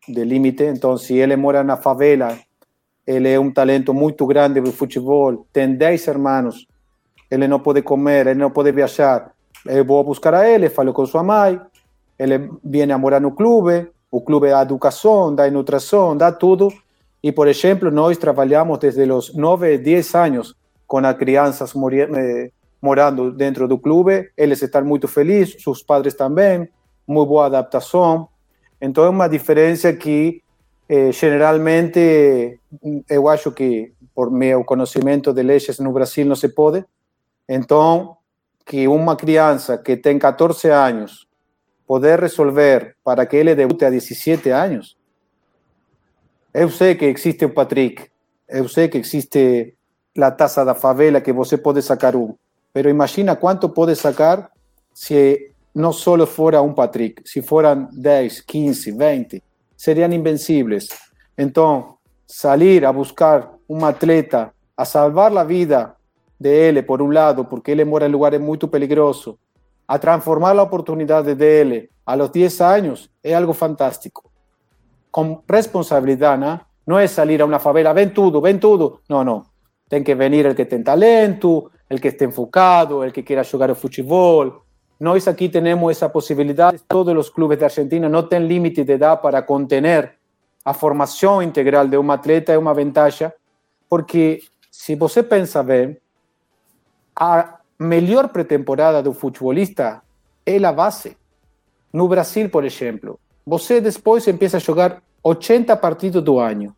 [0.08, 2.36] de límite, então se ele mora na favela,
[3.06, 6.66] ele é um talento muito grande para o futebol, tem 10 irmãos,
[7.30, 9.32] ele não pode comer, ele não pode viajar,
[9.68, 11.62] eu vou buscar a ele, falo com sua mãe,
[12.18, 16.74] ele vem a morar no clube, o clube dá educação, dá nutrição, dá tudo,
[17.22, 20.56] e por exemplo, nós trabalhamos desde os 9, 10 anos
[20.88, 21.72] com as crianças
[22.18, 22.50] eh,
[22.82, 26.68] morando dentro do clube, eles estão muito felizes, seus padres também,
[27.08, 28.28] muito boa adaptação.
[28.80, 30.42] Então é uma diferença que
[30.90, 32.60] eh, generalmente
[33.10, 36.84] eu acho que por meu conhecimento de leis no Brasil não se pode.
[37.48, 38.18] Então,
[38.66, 41.28] que uma criança que tem 14 anos
[41.86, 44.98] poder resolver para que ele debute a 17 anos.
[46.54, 48.10] Eu sei que existe o Patrick,
[48.48, 49.76] eu sei que existe
[50.18, 52.36] a taça da favela que você pode sacar um.
[52.74, 54.52] Pero imagina cuánto puede sacar
[54.94, 55.38] si
[55.74, 59.44] no solo fuera un Patrick, si fueran 10, 15, 20,
[59.76, 60.90] serían invencibles.
[61.36, 61.92] Entonces,
[62.26, 65.98] salir a buscar un atleta, a salvar la vida
[66.40, 69.36] de él, por un lado, porque él mora en lugares muy peligrosos,
[69.88, 74.32] a transformar la oportunidad de él a los 10 años, es algo fantástico.
[75.10, 76.62] Con responsabilidad, ¿no?
[76.86, 79.02] No es salir a una favela, ven todo, ven todo.
[79.10, 79.46] No, no.
[79.88, 83.70] Tiene que venir el que tiene talento, el que esté enfocado, el que quiera jugar
[83.70, 84.62] al fútbol.
[84.98, 86.74] Nós aquí tenemos esa posibilidad.
[86.88, 90.18] Todos los clubes de Argentina no tienen límite de edad para contener
[90.64, 93.36] a formación integral de un atleta, es una ventaja,
[93.90, 96.00] porque si você pensa bem,
[97.14, 100.02] a melhor pretemporada do futbolista
[100.46, 101.18] é a base.
[101.92, 106.74] No Brasil, por exemplo, você depois empieza a jogar 80 partidos do ano.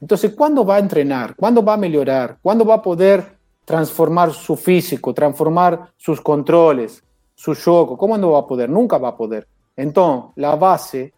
[0.00, 1.34] Então, quando vai treinar?
[1.34, 2.38] Quando vai melhorar?
[2.40, 3.37] Quando vai poder
[3.68, 7.04] transformar su físico, transformar sus controles,
[7.34, 7.98] su juego.
[7.98, 8.70] ¿Cómo no va a poder?
[8.70, 9.46] Nunca va a poder.
[9.76, 11.12] Entonces, la base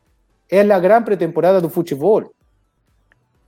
[0.48, 2.28] es la gran pretemporada del fútbol.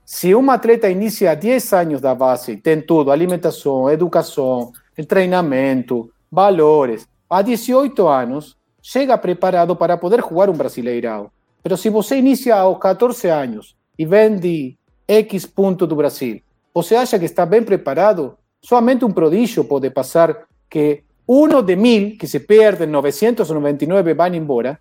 [0.05, 7.43] Si un atleta inicia 10 años de base, tiene todo, alimentación, educación, entrenamiento, valores, a
[7.43, 8.57] 18 años,
[8.93, 11.29] llega preparado para poder jugar un brasileirao.
[11.61, 16.41] Pero si você inicia a los 14 años y vende X punto do Brasil,
[16.73, 22.17] você acha que está bien preparado Solamente un prodigio puede pasar que uno de mil
[22.17, 24.79] que se pierden, 999 van embora,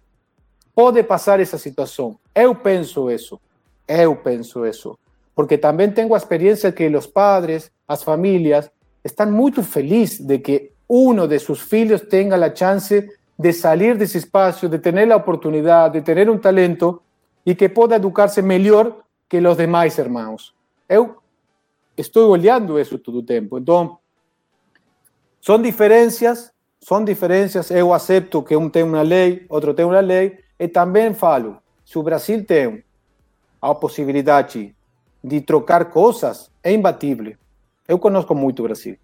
[0.73, 2.16] puede pasar esa situación.
[2.33, 3.40] Eu penso eso,
[3.88, 4.97] eu penso eso.
[5.35, 8.71] Porque también tengo experiencia que los padres, las familias,
[9.03, 14.05] están muy felices de que uno de sus hijos tenga la chance de salir de
[14.05, 17.03] ese espacio, de tener la oportunidad, de tener un talento
[17.45, 20.55] y que pueda educarse mejor que los demás hermanos.
[20.89, 21.22] Eu
[21.97, 23.59] estou olhando isso todo o tempo.
[23.59, 23.99] Então,
[25.40, 27.70] são diferenças, são diferenças.
[27.70, 31.99] Eu aceito que um tem uma lei, outro tem uma lei, e também falo: se
[31.99, 32.84] o Brasil tem
[33.61, 34.74] a possibilidade
[35.22, 37.34] de trocar coisas, é imbatível.
[37.86, 38.97] Eu conheço muito o Brasil.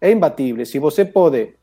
[0.00, 0.66] É imbatível.
[0.66, 1.54] Se você pode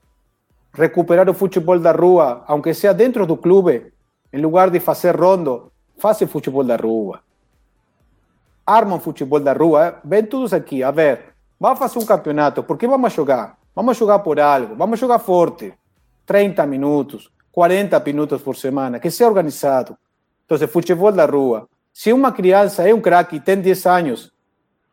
[0.74, 3.92] recuperar o futebol da rua, aunque seja dentro do clube,
[4.32, 7.22] em lugar de fazer rondo, faça futebol da rua
[8.70, 12.88] armam futebol da rua, vem todos aqui, a ver, vamos fazer um campeonato, por que
[12.88, 13.58] vamos jogar?
[13.76, 15.74] Vamos jogar por algo, vamos jogar forte.
[16.26, 19.98] 30 minutos, 40 minutos por semana, que sea organizado.
[20.46, 21.68] Entonces, futebol da rua.
[21.92, 24.32] Se uma criança é um craque e tem 10 anos,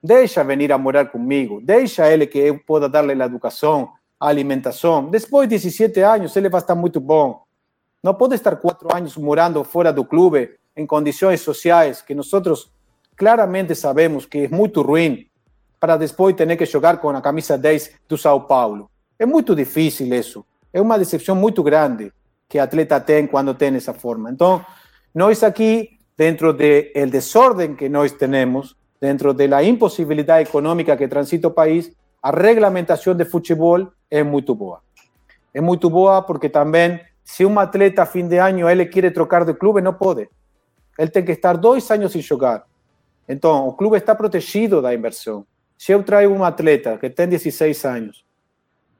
[0.02, 5.10] deixa venir a morar comigo, deixa ele que eu possa dar-lhe a educação, a alimentação.
[5.10, 7.42] Depois de 17 anos, ele vai estar muito bom.
[8.02, 12.30] Não pode estar quatro anos morando fora do clube, em condições sociais que nós
[13.16, 15.26] claramente sabemos que é muito ruim,
[15.80, 18.90] para depois ter que jogar com a camisa 10 do São Paulo.
[19.18, 20.44] É muito difícil isso.
[20.72, 22.12] É uma decepção muito grande
[22.48, 24.30] que atleta tem quando tem essa forma.
[24.30, 24.64] Então,
[25.14, 31.48] nós aqui, dentro do de desordem que nós temos, dentro da impossibilidade econômica que transita
[31.48, 31.90] o país,
[32.22, 34.80] a regulamentação de futebol é muito boa.
[35.54, 39.44] É muito boa porque também, se um atleta a fim de ano ele quer trocar
[39.44, 40.28] de clube, não pode.
[40.98, 42.65] Ele tem que estar dois anos sem jogar.
[43.28, 45.44] Então, o clube está protegido da inversão.
[45.76, 48.24] Se eu trago um atleta que tem 16 anos,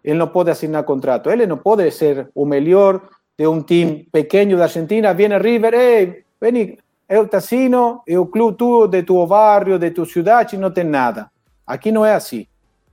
[0.05, 3.01] ele não pode assinar contrato, ele não pode ser o melhor
[3.37, 8.27] de um time pequeno da Argentina, viene River, ei, vem, eu te assino, e o
[8.27, 11.31] clube tu, de tu barrio, de tu cidade, não tem nada.
[11.67, 12.47] Aqui não é assim.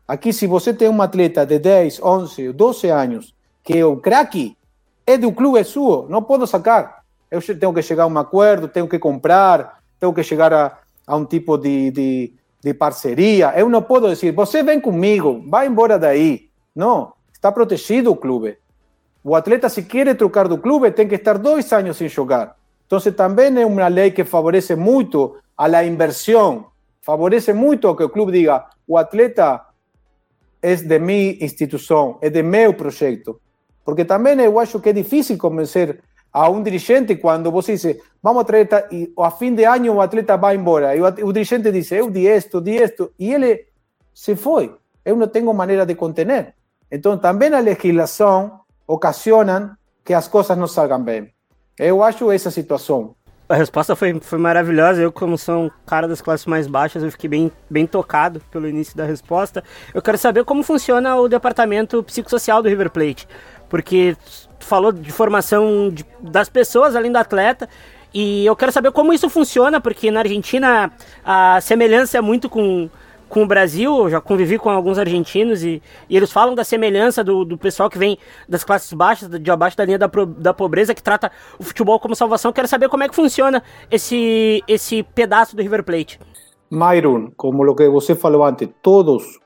[0.08, 4.58] Aqui, se você tem um atleta de 10, 11, 12 anos, que é o craque,
[5.06, 7.04] é do clube, é seu, não posso sacar.
[7.32, 11.16] Eu tenho que chegar a um acordo, tenho que comprar, tenho que chegar a, a
[11.16, 12.34] um tipo de, de,
[12.64, 13.54] de parceria.
[13.56, 16.50] Eu não posso dizer, você vem comigo, vai embora daí.
[16.76, 18.58] Não, está protegido o clube.
[19.24, 22.56] O atleta, se quer trocar do clube, tem que estar dois anos sem jogar.
[22.86, 26.68] Então, também é uma lei que favorece muito a la inversão,
[27.02, 29.62] favorece muito que o clube diga: o atleta
[30.62, 33.40] é de minha instituição, é de meu projeto.
[33.86, 36.02] Porque também eu acho que é difícil convencer
[36.34, 40.02] a um dirigente quando você diz, vamos a traer, e a fim de ano o
[40.02, 43.68] atleta vai embora, e o, dirigente diz, eu di esto, di esto, e ele
[44.14, 44.76] se foi.
[45.06, 46.56] Eu não tenho maneira de contener.
[46.92, 51.34] Então, também a legislação ocasiona que as coisas não salgam bem.
[51.78, 53.16] Eu acho essa situação.
[53.50, 55.02] A resposta foi, foi maravilhosa.
[55.02, 58.68] Eu, como sou um cara das classes mais baixas, eu fiquei bem, bem tocado pelo
[58.68, 59.64] início da resposta.
[59.94, 63.28] Eu quero saber como funciona o departamento psicossocial do River Plate.
[63.68, 64.16] Porque
[64.64, 67.70] tu falou de formação de, das pessoas além do atleta.
[68.14, 70.92] E eu quero saber como isso funciona, porque na Argentina
[71.26, 72.88] a semelhança é muito com,
[73.28, 77.24] com o Brasil, eu já convivi com alguns argentinos e, e eles falam da semelhança
[77.24, 80.94] do, do, pessoal que vem das classes baixas, de abaixo da linha da, da pobreza,
[80.94, 82.54] que trata o futebol como salvação.
[82.54, 86.20] Quero saber como é que funciona esse, esse pedaço do River Plate.
[86.70, 89.40] Myron, como o que você falou antes, todos,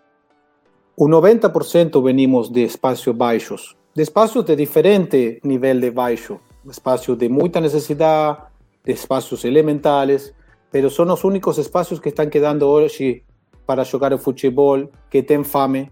[0.97, 6.39] o 90% venimos de espaços baixos, de espaços de diferente nível de baixo,
[6.69, 8.37] espaços de muita necessidade,
[8.85, 10.35] de espaços elementales,
[10.69, 13.23] pero son los únicos espacios que están quedando hoje
[13.65, 15.89] para jugar o futebol, que têm fame,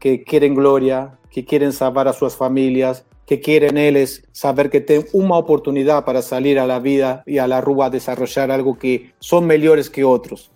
[0.00, 5.04] que querem glória, que querem salvar as suas famílias, que querem eles saber que têm
[5.12, 9.88] uma oportunidade para sair à vida e à rua a desenvolver algo que são melhores
[9.88, 10.50] que outros.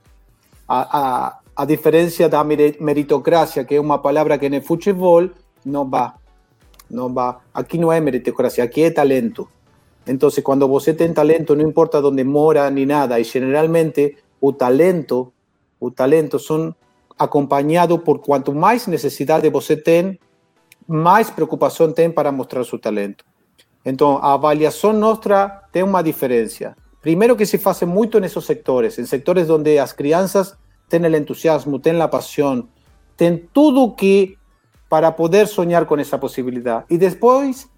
[0.66, 5.30] A, a, a diferença da meritocracia, que é uma palavra que no futebol
[5.64, 6.19] não vai.
[6.90, 7.36] Não vai.
[7.54, 9.48] Aqui não é meritocracia, aqui é talento.
[10.06, 15.32] Então, quando você tem talento, não importa onde mora nem nada, e generalmente o talento
[15.80, 16.76] o talento son
[17.18, 20.20] acompañados por cuanto más necesidad de você tem,
[20.86, 23.24] más preocupación tem para mostrar su talento.
[23.84, 26.76] Entonces, a avaliación nuestra tem una diferencia.
[27.00, 31.14] Primero que se hace mucho en esos sectores, en sectores donde las crianças tienen el
[31.14, 32.68] entusiasmo, tienen la pasión,
[33.16, 34.36] tienen todo que
[34.90, 36.84] para poder soñar con esa posibilidad.
[36.88, 37.70] Y después,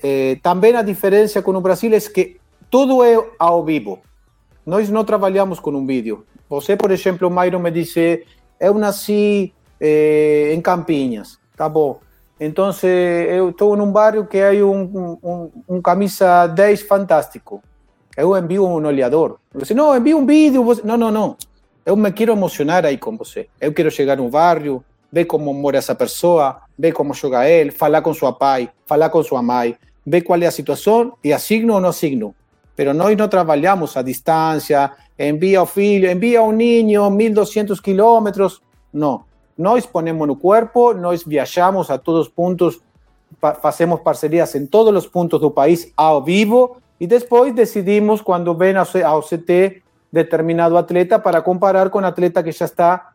[0.00, 2.38] eh, también la diferencia con el Brasil es que
[2.70, 3.98] todo es ao vivo.
[4.64, 6.24] Nós não trabalhamos com um vídeo.
[6.48, 8.24] Você, por exemplo, o Mairo me disse,
[8.60, 11.98] eu nasci eh, em Campinas, tá bom.
[12.38, 12.70] Então,
[13.28, 17.60] eu estou num bairro que há um, um, um, camisa 10 fantástico.
[18.16, 19.40] Eu envio um olhador.
[19.54, 20.62] Você, não, envio um vídeo.
[20.62, 20.82] Você...
[20.84, 21.36] Não, não, não.
[21.84, 23.48] Eu me quero emocionar aí com você.
[23.60, 28.02] Eu quero chegar no bairro, ver como mora essa pessoa, ver como joga ele, falar
[28.02, 31.80] com seu pai, falar com sua mãe, ver qual é a situação e assigno ou
[31.80, 32.34] não assigno.
[32.76, 38.62] Pero nós não trabalhamos a distância, envía o filho, envía un niño 1200 kilómetros.
[38.92, 42.80] No, nós ponemos no cuerpo, nós viajamos a todos os pontos,
[43.62, 48.76] hacemos parcerias en todos los puntos do país ao vivo y después decidimos quando vem
[48.76, 53.09] ao CT determinado atleta para comparar con atleta que ya está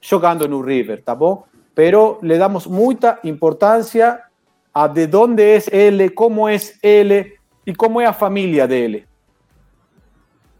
[0.00, 1.44] jogando no River, tá bom?
[1.74, 4.24] Pero le damos muita importância
[4.72, 7.34] a de dónde es ele, cómo es ele
[7.64, 9.06] y cómo es a familia dele.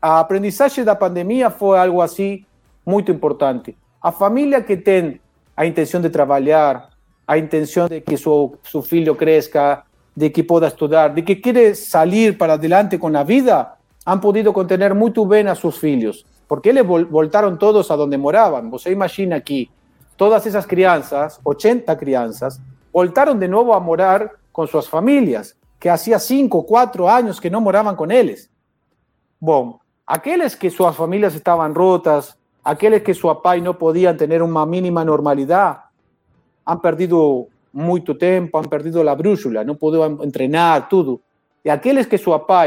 [0.00, 2.44] a aprendizagem da pandemia foi algo assim
[2.86, 3.76] muito importante.
[4.00, 5.20] A família que tem
[5.54, 6.88] a intenção de trabalhar,
[7.26, 9.82] a intenção de que seu, seu filho cresça,
[10.16, 14.52] de que pueda estudiar, de que quiere salir para adelante con la vida, han podido
[14.52, 18.70] contener muy bien a sus hijos, porque les voltaron todos a donde moraban.
[18.70, 19.70] Você imagina aquí,
[20.16, 22.60] todas esas crianzas, 80 crianças,
[22.92, 27.60] voltaron de nuevo a morar con sus familias, que hacía 5, 4 años que no
[27.60, 28.50] moraban con ellos.
[29.38, 34.66] Bueno, aquellos que sus familias estaban rotas, aquellos que su papá no podían tener una
[34.66, 35.84] mínima normalidad,
[36.64, 41.20] han perdido mucho tiempo, han perdido la brújula, no podían entrenar, todo.
[41.64, 42.66] Y aquellos que su papá,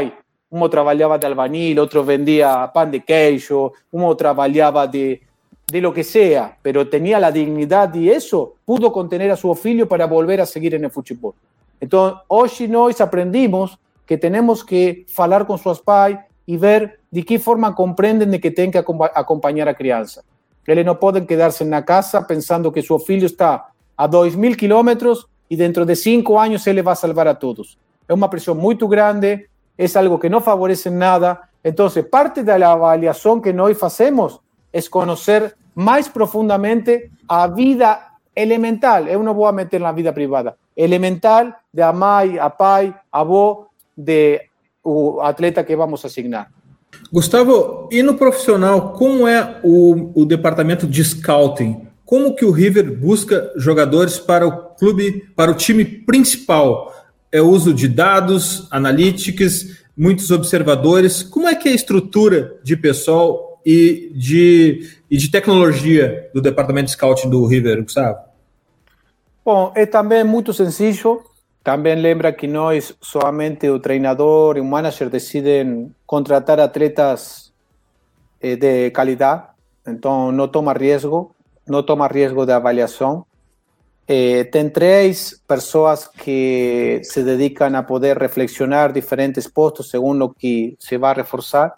[0.54, 5.20] uno trabajaba de albañil, otro vendía pan de queijo, uno trabajaba de,
[5.66, 9.88] de lo que sea, pero tenía la dignidad y eso, pudo contener a su oficio
[9.88, 11.34] para volver a seguir en el fútbol.
[11.80, 13.76] Entonces, hoy nós aprendimos
[14.06, 18.52] que tenemos que hablar con sus pais y ver de qué forma comprenden de que
[18.52, 20.22] tienen que acompañar a crianza.
[20.64, 25.26] Eles no pueden quedarse en la casa pensando que su filho está a 2.000 kilómetros
[25.48, 27.76] y dentro de cinco años él va a salvar a todos.
[28.06, 31.50] Es una presión muy grande, es algo que no favorece nada.
[31.62, 34.40] Entonces, parte de la avaliación que hoy hacemos
[34.72, 39.08] es conocer más profundamente a vida elemental.
[39.08, 40.56] Yo no voy a meter en la vida privada.
[40.76, 44.50] Elemental de a mãe, a pai, avó, de
[44.82, 46.48] o atleta que vamos asignar.
[47.10, 51.88] Gustavo, e no profissional, como é o, o departamento de scouting?
[52.04, 56.92] Como que o River busca jogadores para o clube, para o time principal?
[57.34, 61.20] É o uso de dados, analíticas, muitos observadores.
[61.20, 66.86] Como é que é a estrutura de pessoal e de, e de tecnologia do departamento
[66.86, 68.20] de scouting do River, Gustavo?
[69.44, 71.24] Bom, é também muito sencillo.
[71.64, 77.52] Também lembra que nós somente o treinador e o manager decidem contratar atletas
[78.40, 79.42] eh, de qualidade,
[79.84, 81.34] então não toma risco
[81.66, 83.24] no toma riesgo de avaliación.
[84.06, 90.76] Eh, ten tres personas que se dedican a poder reflexionar diferentes puestos según lo que
[90.78, 91.74] se va a reforzar.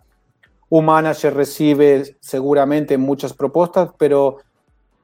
[0.68, 4.38] Un manager recibe seguramente muchas propuestas, pero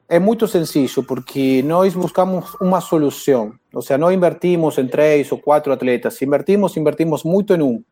[0.09, 3.61] es muy sencillo porque nosotros buscamos una solución.
[3.73, 6.21] O sea, no invertimos en tres o cuatro atletas.
[6.23, 7.85] invertimos, invertimos mucho en uno.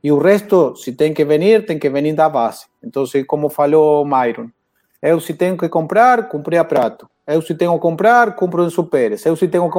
[0.00, 2.66] Y el resto, si tienen que venir, tienen que venir da base.
[2.82, 4.54] Entonces, como falou Myron,
[5.02, 7.10] Eu se tenho que comprar, comprei a prato.
[7.26, 9.24] Eu se tenho que comprar, compro em superes.
[9.24, 9.78] Eu se tenho que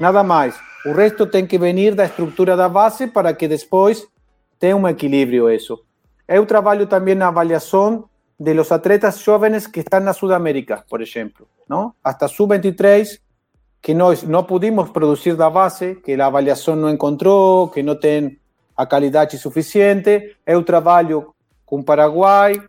[0.00, 0.54] nada mais.
[0.84, 4.06] O resto tem que venir da estrutura da base para que depois
[4.58, 5.78] tenha um equilíbrio isso.
[6.28, 11.46] Eu trabalho também na avaliação de los atletas jovens que estão na Sudamérica, por exemplo,
[11.68, 11.94] não?
[12.02, 13.20] Hasta sub-23
[13.80, 18.38] que nós não pudimos produzir da base, que a avaliação não encontrou, que não tem
[18.76, 20.36] a qualidade suficiente.
[20.46, 21.34] Eu trabalho
[21.66, 22.62] com Paraguai,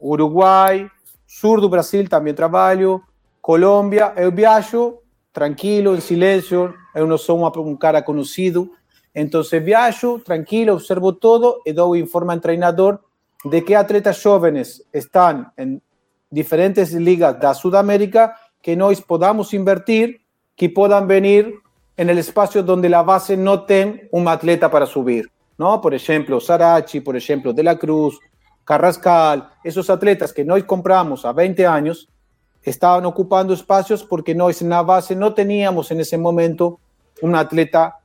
[0.00, 0.90] Uruguai,
[1.26, 3.02] sur do Brasil también trabalho,
[3.44, 8.70] Colômbia, eu viajo tranquilo, em silêncio, eu não sou um cara conhecido,
[9.14, 12.98] então viajo tranquilo, observo todo e dou informe ao treinador
[13.44, 15.78] de que atletas jovens estão em
[16.32, 20.22] diferentes ligas da Sudamérica que nós podamos invertir,
[20.56, 21.52] que possam venir
[21.98, 25.82] en el espacio donde la base no tem un atleta para subir, ¿no?
[25.82, 28.18] Por ejemplo, Sarachi, por ejemplo, De la Cruz,
[28.64, 32.08] Carrascal, esos atletas que nos compramos a 20 años,
[32.64, 36.80] estaban ocupando espacios porque nosotros en la base no teníamos en ese momento
[37.20, 37.98] un atleta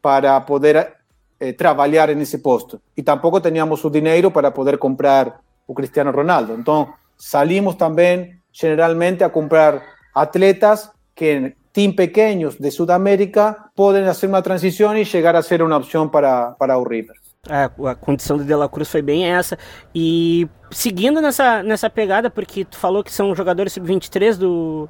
[0.00, 0.96] para poder
[1.38, 2.80] eh, trabajar en ese puesto.
[2.94, 6.54] Y tampoco teníamos su dinero para poder comprar un Cristiano Ronaldo.
[6.54, 9.82] Entonces, salimos también generalmente a comprar
[10.14, 15.62] atletas que en team pequeños de Sudamérica pueden hacer una transición y llegar a ser
[15.62, 17.16] una opción para, para River.
[17.48, 19.58] A, a condição do De La Cruz foi bem essa.
[19.94, 24.88] E seguindo nessa, nessa pegada, porque tu falou que são jogadores sub-23 do,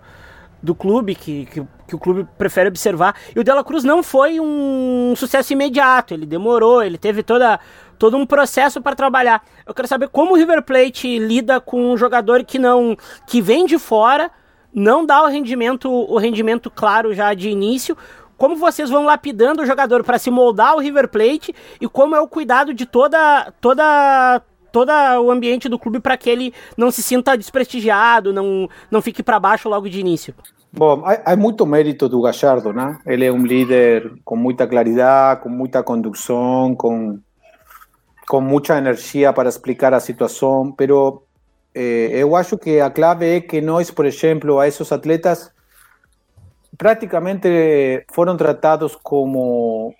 [0.63, 3.15] do clube, que, que, que, o clube prefere observar.
[3.35, 7.61] E o De La Cruz não foi um sucesso imediato, ele demorou, ele teve toda,
[7.99, 9.45] todo um processo para trabalhar.
[9.67, 12.97] Eu quero saber como o River Plate lida com um jogador que não
[13.27, 14.31] que vem de fora,
[14.75, 17.97] não dá o rendimento, o rendimento claro já de início
[18.37, 22.21] como vocês vão lapidando o jogador para se moldar ao River Plate e como é
[22.21, 24.91] o cuidado de toda toda todo
[25.23, 29.41] o ambiente do clube para que ele não se sinta desprestigiado, não não fique para
[29.41, 30.35] baixo logo de início.
[30.73, 32.99] Bom, há, muito mérito do Gallardo, né?
[33.07, 37.19] Ele é um líder com muita claridade, com muita condução, com
[38.29, 41.23] com muita energia para explicar a situação, pero
[41.73, 45.53] eh, eu acho que a clave é que nós, por exemplo, a esses atletas
[46.77, 49.95] prácticamente fueron tratados como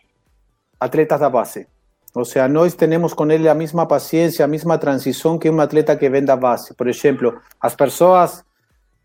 [0.79, 1.69] atletas de base.
[2.15, 5.99] O sea, nosotros tenemos con él la misma paciencia, la misma transición que un atleta
[5.99, 6.75] que venda base.
[6.75, 8.45] Por ejemplo, las personas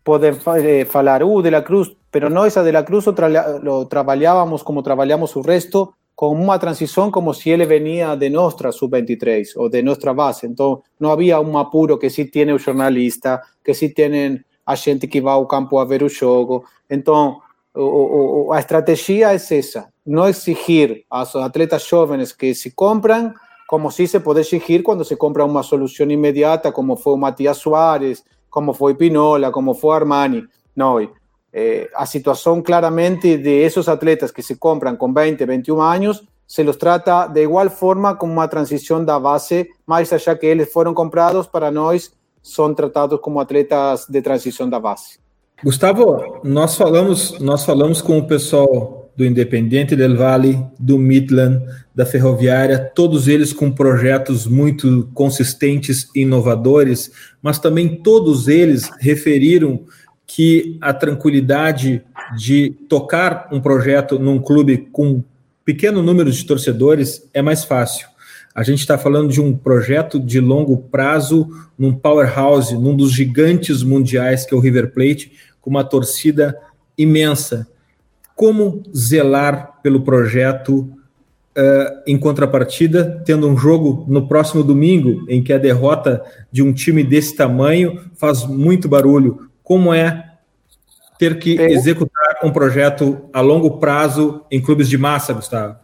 [0.02, 0.38] pueden
[0.92, 4.62] hablar, uh, de la Cruz pero nós a De La Cruz lo, tra lo trabalhávamos
[4.62, 9.70] como trabalhamos o resto, con una transición como si él venía de nuestra sub-23 o
[9.70, 10.46] de nuestra base.
[10.46, 15.08] Entonces, no había un apuro que sí tiene un jornalista, que sí tienen a gente
[15.08, 16.64] que va al campo a ver el juego.
[16.86, 17.42] Entonces,
[17.74, 23.34] la estrategia es esa, no exigir a los atletas jóvenes que se compran
[23.66, 28.22] como si se puede exigir cuando se compra una solución inmediata, como fue Matías Suárez,
[28.50, 30.44] como fue Pinola, como fue Armani.
[30.74, 30.98] No,
[31.54, 36.64] eh, a situación claramente de esos atletas que se compran con 20, 21 años, se
[36.64, 40.94] los trata de igual forma como una transición da base, más allá que ellos fueron
[40.94, 45.21] comprados, para nosotros son tratados como atletas de transição da base.
[45.64, 52.04] Gustavo, nós falamos, nós falamos com o pessoal do Independente del Vale, do Midland, da
[52.04, 59.84] Ferroviária, todos eles com projetos muito consistentes e inovadores, mas também todos eles referiram
[60.26, 62.02] que a tranquilidade
[62.36, 65.22] de tocar um projeto num clube com
[65.64, 68.08] pequeno número de torcedores é mais fácil.
[68.54, 71.48] A gente está falando de um projeto de longo prazo,
[71.78, 75.32] num powerhouse, num dos gigantes mundiais que é o River Plate,
[75.62, 76.58] com uma torcida
[76.98, 77.66] imensa.
[78.34, 80.80] Como zelar pelo projeto
[81.56, 86.72] uh, em contrapartida, tendo um jogo no próximo domingo, em que a derrota de um
[86.72, 89.48] time desse tamanho faz muito barulho?
[89.62, 90.32] Como é
[91.18, 95.76] ter que executar um projeto a longo prazo em clubes de massa, Gustavo?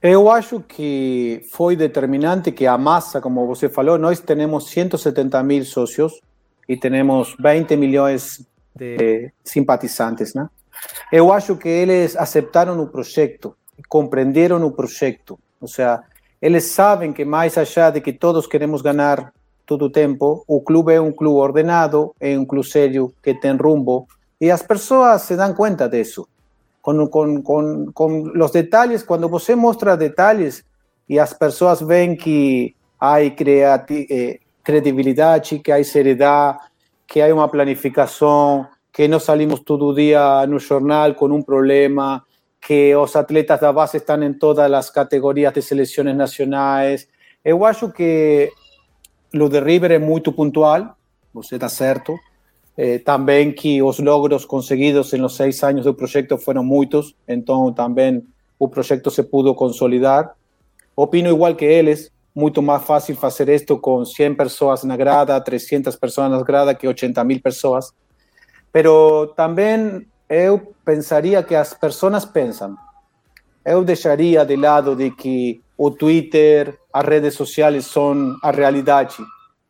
[0.00, 5.64] Eu acho que foi determinante que a massa, como você falou, nós temos 170 mil
[5.64, 6.20] sócios
[6.68, 10.48] e temos 20 milhões de simpatizantes, né?
[11.10, 13.56] Eu acho que eles aceitaram o projeto,
[13.88, 15.38] compreenderam o projeto.
[15.60, 16.02] Ou seja,
[16.42, 19.32] eles sabem que mais allá de que todos queremos ganhar
[19.64, 23.56] todo o tempo, o clube é um clube ordenado, é um clube sério, que tem
[23.56, 24.06] rumbo,
[24.40, 26.28] e as pessoas se dão conta disso.
[26.84, 30.66] con, con, con, con los detalles, cuando você mostra detalles
[31.08, 36.56] y las personas ven que hay eh, credibilidad, que hay seriedad,
[37.06, 42.26] que hay una planificación, que no salimos todo día en un jornal con un problema,
[42.60, 47.08] que los atletas de base están en todas las categorías de selecciones nacionales.
[47.44, 48.50] Eu acho que
[49.32, 50.94] lo de River es muy puntual,
[51.34, 52.14] você está certo,
[52.76, 53.04] eh,
[53.54, 58.70] que los logros conseguidos en los seis años del proyecto fueron muchos, entonces también el
[58.70, 60.34] proyecto se pudo consolidar.
[60.94, 61.88] Opino igual que él,
[62.34, 66.86] muito mais fácil fazer isto com 100 pessoas na grada, 300 pessoas na grada que
[66.86, 67.92] 80 mil pessoas.
[68.72, 68.84] mas
[69.36, 72.76] também eu pensaria que as pessoas pensam.
[73.64, 79.16] Eu deixaria de lado de que o Twitter, as redes sociais são a realidade.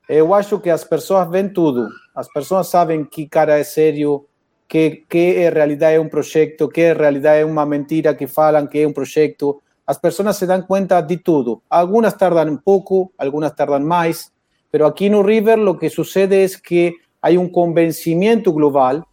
[0.09, 1.89] Eu acho que as pessoas veem tudo.
[2.15, 4.27] As pessoas sabem que cara é sério,
[4.69, 8.67] que, que é realidade é um projeto, que é realidade é uma mentira que falam
[8.67, 9.63] que é um projeto.
[9.87, 11.63] As pessoas se dão conta de tudo.
[11.69, 14.33] Algumas tardam um pouco, algumas tardam mais,
[14.71, 19.07] pero aqui no River o que sucede é que há um convencimento global,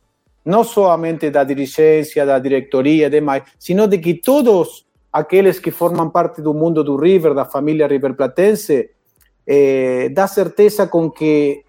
[0.45, 6.09] não somente da dirigência, da diretoria e demais, sino de que todos aqueles que formam
[6.09, 8.89] parte do mundo do River, da família riverplatense,
[9.45, 11.63] eh, dá certeza com que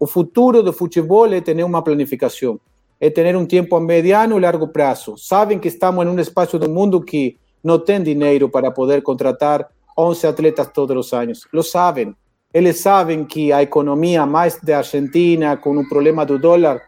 [0.00, 2.60] o futuro do futebol é ter uma planificação,
[3.00, 5.16] é ter um tempo a mediano e largo prazo.
[5.16, 9.68] Sabem que estamos em um espaço do mundo que não tem dinheiro para poder contratar
[9.96, 11.46] 11 atletas todos os anos.
[11.52, 12.14] Lo sabem.
[12.52, 16.80] Eles sabem que a economia mais da Argentina, com o problema do dólar,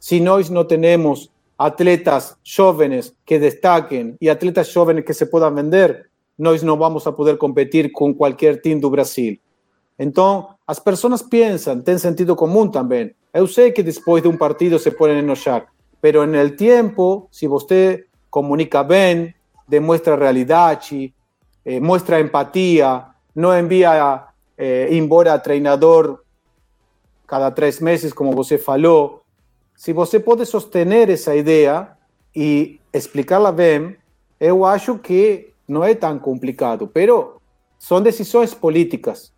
[0.00, 6.10] se nós não temos atletas jovens que destaquem e atletas jovens que se possam vender,
[6.38, 9.38] nós não vamos a poder competir com qualquer time do Brasil.
[9.98, 13.14] Então, as pessoas pensam, tem sentido comum também.
[13.32, 15.66] Eu sei que depois de um partido se podem enojar,
[16.02, 19.34] mas no tempo, se você comunica bem,
[19.66, 21.14] demonstra realidade,
[21.64, 23.04] eh, mostra empatia,
[23.34, 26.20] não envia eh, embora treinador
[27.26, 29.22] cada três meses, como você falou.
[29.74, 31.88] Se você pode sostener essa ideia
[32.34, 33.54] e explicá-la
[34.38, 37.40] eu acho que não é tão complicado, pero
[37.78, 39.34] são decisões políticas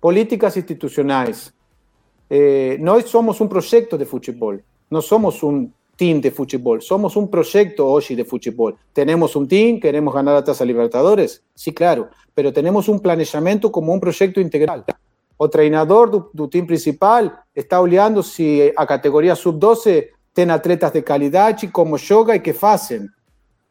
[0.00, 1.52] políticas institucionales.
[2.30, 7.84] Eh, somos un proyecto de fútbol, no somos un team de fútbol, somos un proyecto
[7.88, 8.76] hoy de fútbol.
[8.92, 13.92] Tenemos un team, queremos ganar a Taza Libertadores, sí, claro, pero tenemos un planeamiento como
[13.92, 14.84] un proyecto integral.
[15.36, 21.58] O treinador del team principal está oleando si a categoría sub-12 tiene atletas de calidad
[21.72, 23.10] como yoga y que hacen.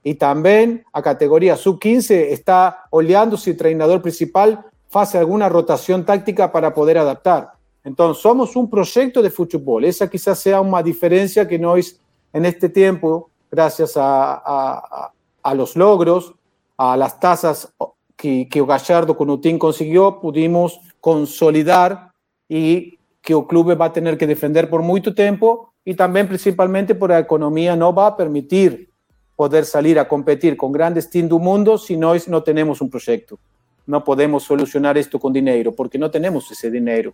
[0.04, 6.52] Y también a categoría sub-15 está oleando si el treinador principal hace alguna rotación táctica
[6.52, 7.52] para poder adaptar.
[7.84, 9.86] Entonces, somos un proyecto de fútbol.
[9.86, 11.98] Esa quizás sea una diferencia que nos
[12.34, 15.12] en este tiempo, gracias a,
[15.56, 16.36] los logros,
[16.78, 17.74] a las tasas
[18.16, 22.12] que, que Gallardo o consiguió, pudimos consolidar
[22.50, 26.96] y que el club va a tener que defender por mucho tiempo y también principalmente
[26.96, 28.90] por la economía no va a permitir
[29.38, 33.40] poder salir a competir con grandes teams del mundo si no, no tenemos un proyecto.
[33.86, 37.14] No podemos solucionar esto con dinero, porque no tenemos ese dinero.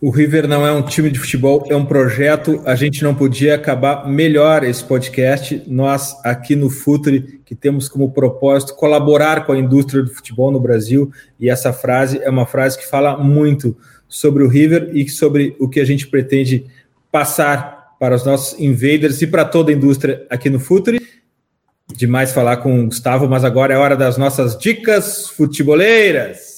[0.00, 2.62] O River não é um time de futebol, é um projeto.
[2.64, 5.60] A gente não podia acabar melhor esse podcast.
[5.66, 10.60] Nós, aqui no Futre, que temos como propósito colaborar com a indústria do futebol no
[10.60, 13.76] Brasil, e essa frase é uma frase que fala muito
[14.06, 16.64] sobre o River e sobre o que a gente pretende
[17.10, 21.00] passar para os nossos invaders e para toda a indústria aqui no Futre.
[21.92, 26.57] Demais falar com o Gustavo, mas agora é hora das nossas dicas futeboleiras.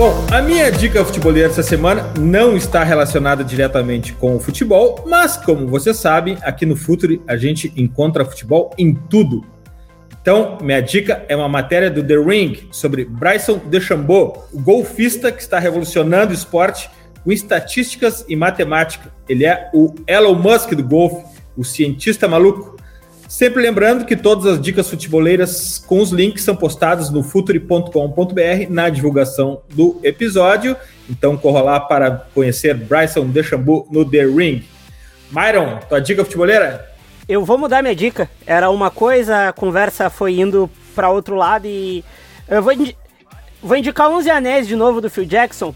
[0.00, 5.36] Bom, a minha dica futebolera essa semana não está relacionada diretamente com o futebol, mas
[5.36, 9.44] como você sabe, aqui no Futuri a gente encontra futebol em tudo.
[10.22, 15.42] Então, minha dica é uma matéria do The Ring sobre Bryson DeChambeau, o golfista que
[15.42, 16.88] está revolucionando o esporte
[17.22, 19.12] com estatísticas e matemática.
[19.28, 21.22] Ele é o Elon Musk do golfe,
[21.54, 22.69] o cientista maluco.
[23.30, 27.92] Sempre lembrando que todas as dicas futeboleiras com os links são postados no futuri.com.br
[28.68, 30.76] na divulgação do episódio.
[31.08, 34.64] Então corra lá para conhecer Bryson DeChambeau no The Ring.
[35.30, 36.90] Myron, tua dica futeboleira?
[37.28, 38.28] Eu vou mudar minha dica.
[38.44, 42.04] Era uma coisa, a conversa foi indo para outro lado e
[42.48, 42.96] eu vou, indi
[43.62, 45.72] vou indicar 11 Anéis de novo do Phil Jackson,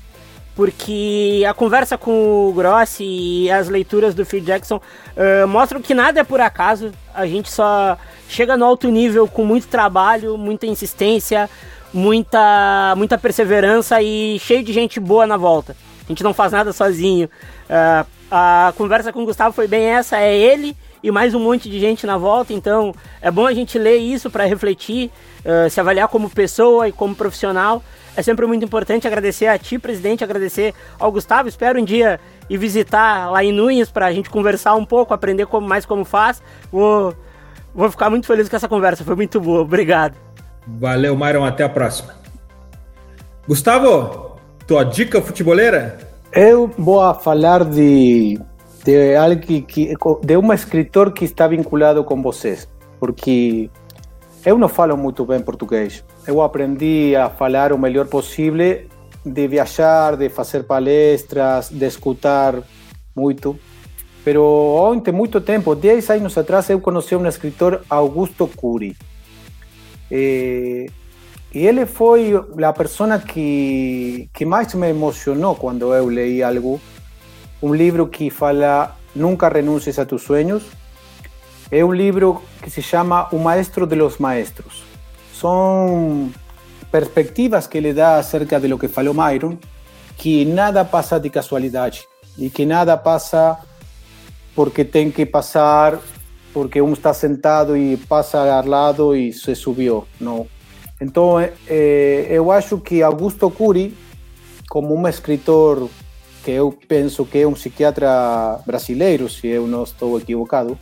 [0.55, 5.95] porque a conversa com o Grossi e as leituras do Phil Jackson uh, mostram que
[5.95, 6.93] nada é por acaso.
[7.13, 7.99] A gente só
[8.29, 11.51] chega no alto nível com muito trabalho, muita insistência,
[11.93, 15.77] muita, muita perseverança e cheio de gente boa na volta.
[16.05, 17.29] A gente não faz nada sozinho.
[17.69, 21.69] Uh, a conversa com o Gustavo foi bem essa, é ele e mais um monte
[21.69, 25.11] de gente na volta, então é bom a gente ler isso para refletir,
[25.45, 27.83] uh, se avaliar como pessoa e como profissional.
[28.17, 31.49] É sempre muito importante agradecer a ti, presidente, agradecer ao Gustavo.
[31.49, 35.47] Espero um dia ir visitar lá em Nunes para a gente conversar um pouco, aprender
[35.47, 36.43] como, mais como faz.
[36.71, 37.15] Vou,
[37.75, 39.63] vou ficar muito feliz com essa conversa, foi muito boa.
[39.63, 40.17] Obrigado.
[40.67, 41.45] Valeu, Myron.
[41.45, 42.15] Até a próxima.
[43.47, 44.37] Gustavo,
[44.67, 45.99] tua dica futeboleira?
[46.33, 48.41] Eu vou falar de,
[48.85, 53.71] de, algo que, de um escritor que está vinculado com vocês, porque
[54.45, 56.05] eu não falo muito bem português.
[56.27, 58.87] Eu aprendi a falar o melhor possível
[59.25, 62.63] de viajar, de fazer palestras, de escutar
[63.15, 63.59] muito.
[64.25, 68.97] Pero ontem, muito tempo, 10 anos atrás, eu conheci um escritor, Augusto Cury.
[70.11, 70.87] Eh,
[71.55, 76.81] e ele foi a pessoa que, que mais me emocionou quando eu leí algo.
[77.63, 80.65] Um livro que fala Nunca renuncies a tus sueños.
[81.71, 84.84] É um livro que se chama O Maestro de los Maestros.
[85.45, 86.33] São
[86.91, 89.59] perspectivas que ele dá acerca de lo que falou Myron,
[90.17, 93.59] que nada passa de casualidade e que nada passa
[94.55, 96.01] porque tem que passar,
[96.51, 100.07] porque um está sentado e passa ao lado e se subiu.
[100.19, 100.47] Não.
[100.99, 103.95] Então, é, eu acho que Augusto Cury,
[104.71, 105.91] como um escritor
[106.43, 110.79] que eu penso que é um psiquiatra brasileiro, se eu não estou equivocado,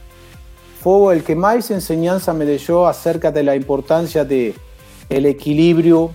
[0.83, 4.53] foi o que mais enseñanza me deixou acerca da importância de
[5.09, 6.11] el equilibrio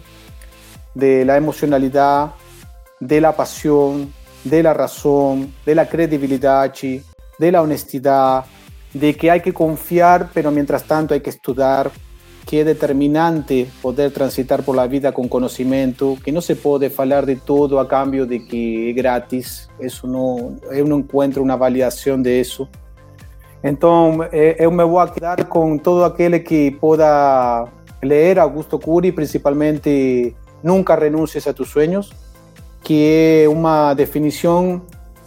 [0.94, 2.34] de la emocionalidad,
[3.00, 4.12] de la pasión,
[4.44, 6.74] de la razón, de la credibilidad,
[7.40, 8.44] de la honestidad,
[8.94, 11.90] de que hay que confiar, pero mientras tanto hay que estudiar,
[12.46, 17.26] que es determinante poder transitar por la vida con conocimiento, que no se puede hablar
[17.26, 22.42] de todo a cambio de que es gratis, eso no, no encuentro una validación de
[22.42, 22.68] eso.
[23.64, 27.66] Entonces, eh, yo me voy a quedar con todo aquel que pueda
[28.02, 32.12] leer Augusto Curi, principalmente Nunca renuncies a tus sueños,
[32.84, 34.82] que é uma definição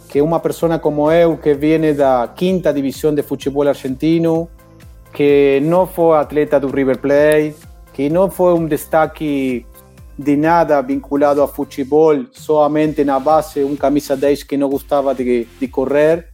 [0.09, 4.49] que uma pessoa como eu, que viene da quinta divisão de futebol argentino,
[5.13, 7.55] que não foi atleta do River Plate,
[7.93, 9.65] que não foi um destaque
[10.17, 15.47] de nada vinculado a futebol, somente na base, um camisa 10 que não gostava de,
[15.59, 16.27] de correr,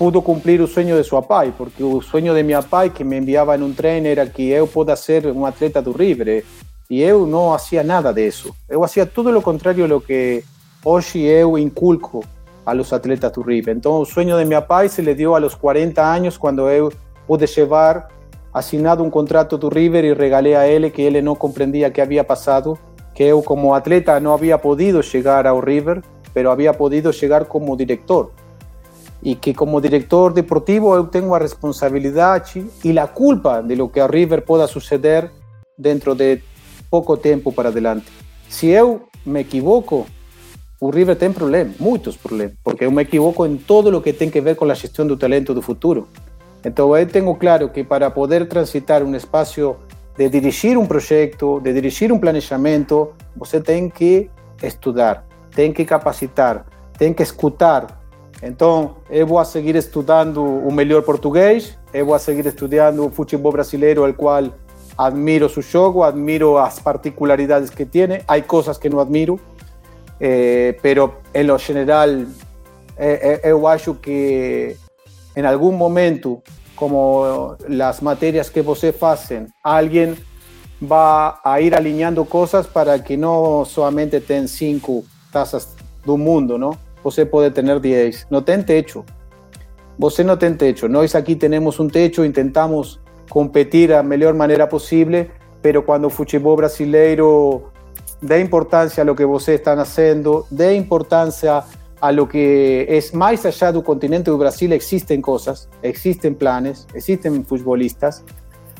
[0.00, 3.18] pudo cumprir o sonho de seu pai, porque o sonho de meu pai que me
[3.18, 6.42] enviava em um treino era que eu possa ser um atleta do River.
[6.88, 8.56] E eu não hacía nada disso.
[8.66, 10.42] Eu hacía todo lo contrario a lo que
[10.82, 12.24] hoje eu inculco
[12.64, 13.76] a los atletas do River.
[13.76, 16.90] Então, o sonho de meu pai se le dio a los 40 anos, quando eu
[17.26, 18.08] pude llevar
[18.54, 22.24] assinado um contrato do River e regalei a ele que ele não compreendia que havia
[22.24, 22.78] passado,
[23.14, 27.76] que eu como atleta não havia podido chegar ao River, pero havia podido chegar como
[27.76, 28.32] diretor.
[29.22, 34.00] E que como diretor deportivo eu tenho a responsabilidade e a culpa de lo que
[34.00, 35.30] a River possa suceder
[35.76, 36.42] dentro de
[36.90, 38.06] pouco tempo para adelante.
[38.48, 40.06] Se eu me equivoco,
[40.80, 44.30] o River tem problemas, muitos problemas, porque eu me equivoco em todo o que tem
[44.30, 46.08] que ver com a gestão do talento do futuro.
[46.64, 49.76] Então eu tenho claro que para poder transitar um espaço
[50.16, 54.30] de dirigir um projeto, de dirigir um planejamento, você tem que
[54.62, 56.66] estudar, tem que capacitar,
[56.98, 57.99] tem que escutar.
[58.42, 64.08] Então eu vou seguir estudando o melhor português, eu vou seguir estudando o futebol brasileiro,
[64.08, 64.52] o qual
[64.96, 69.38] admiro su juego, admiro las particularidades que tiene, hay cosas que no admiro,
[70.18, 72.26] eh, pero en lo general
[72.96, 74.76] eh, eh, yo acho que
[75.34, 76.42] en algún momento,
[76.74, 80.16] como las materias que você hacen, alguien
[80.80, 85.74] va a ir alineando cosas para que no solamente ten cinco tazas
[86.04, 86.78] del mundo, ¿no?
[87.02, 89.04] Você puede tener 10, no ten techo.
[89.98, 90.88] Você no ten techo.
[90.88, 95.26] Nós aquí tenemos un techo, intentamos competir a melhor maneira possível,
[95.62, 97.70] pero quando o futebol brasileiro
[98.20, 101.64] dê importância a lo que vocês estão fazendo, dê importância
[102.00, 107.44] a lo que é mais allá do continente do Brasil, existem coisas, existem planes, existem
[107.44, 108.24] futebolistas,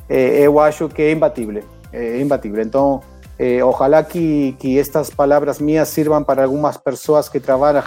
[0.09, 1.63] eh, eu acho que é imbatível,
[1.93, 2.63] é imbatível.
[2.63, 3.01] Então,
[3.43, 7.83] eh, ojalá que, que estas palavras minhas sirvam para algumas pessoas que trabalham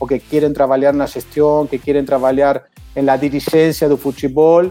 [0.00, 2.64] ou que querem trabalhar na gestão, que querem trabalhar
[2.96, 4.68] em la dirigência do futebol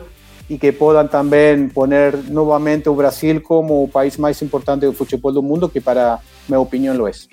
[0.50, 5.34] y que puedan también poner nuevamente o Brasil como el país más importante del fútbol
[5.36, 7.30] del mundo, que para mi opinión lo es.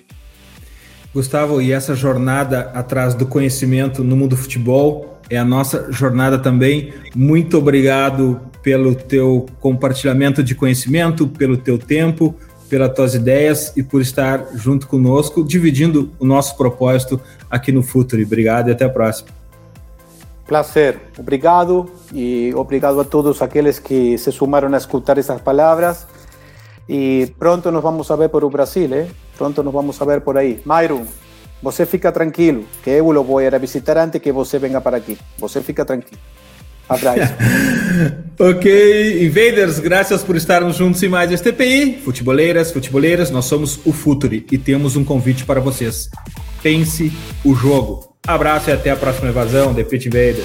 [1.12, 6.38] Gustavo, e essa jornada atrás do conhecimento no mundo do futebol é a nossa jornada
[6.38, 6.92] também.
[7.16, 12.34] Muito obrigado pelo teu compartilhamento de conhecimento, pelo teu tempo,
[12.68, 18.24] pelas tuas ideias e por estar junto conosco, dividindo o nosso propósito aqui no Futuri.
[18.24, 19.28] Obrigado e até a próxima.
[20.46, 26.06] Placer, obrigado y obrigado a todos aquellos que se sumaron a escuchar esas palabras.
[26.86, 29.08] Y pronto nos vamos a ver por Brasil, ¿eh?
[29.36, 30.62] Pronto nos vamos a ver por ahí.
[30.64, 31.04] Myron,
[31.60, 35.18] você fica tranquilo, que eu a ir a visitar antes que você venga para aqui.
[35.38, 36.20] Você fica tranquilo.
[36.88, 37.32] Abraço.
[38.38, 41.98] ok, Invaders, graças por estarmos juntos em mais este TPI.
[42.04, 46.08] Futeboleiras, futeboleiras, nós somos o Futuri e temos um convite para vocês.
[46.62, 47.12] Pense
[47.44, 48.16] o jogo.
[48.26, 50.44] Abraço e até a próxima invasão, The Pit Invader.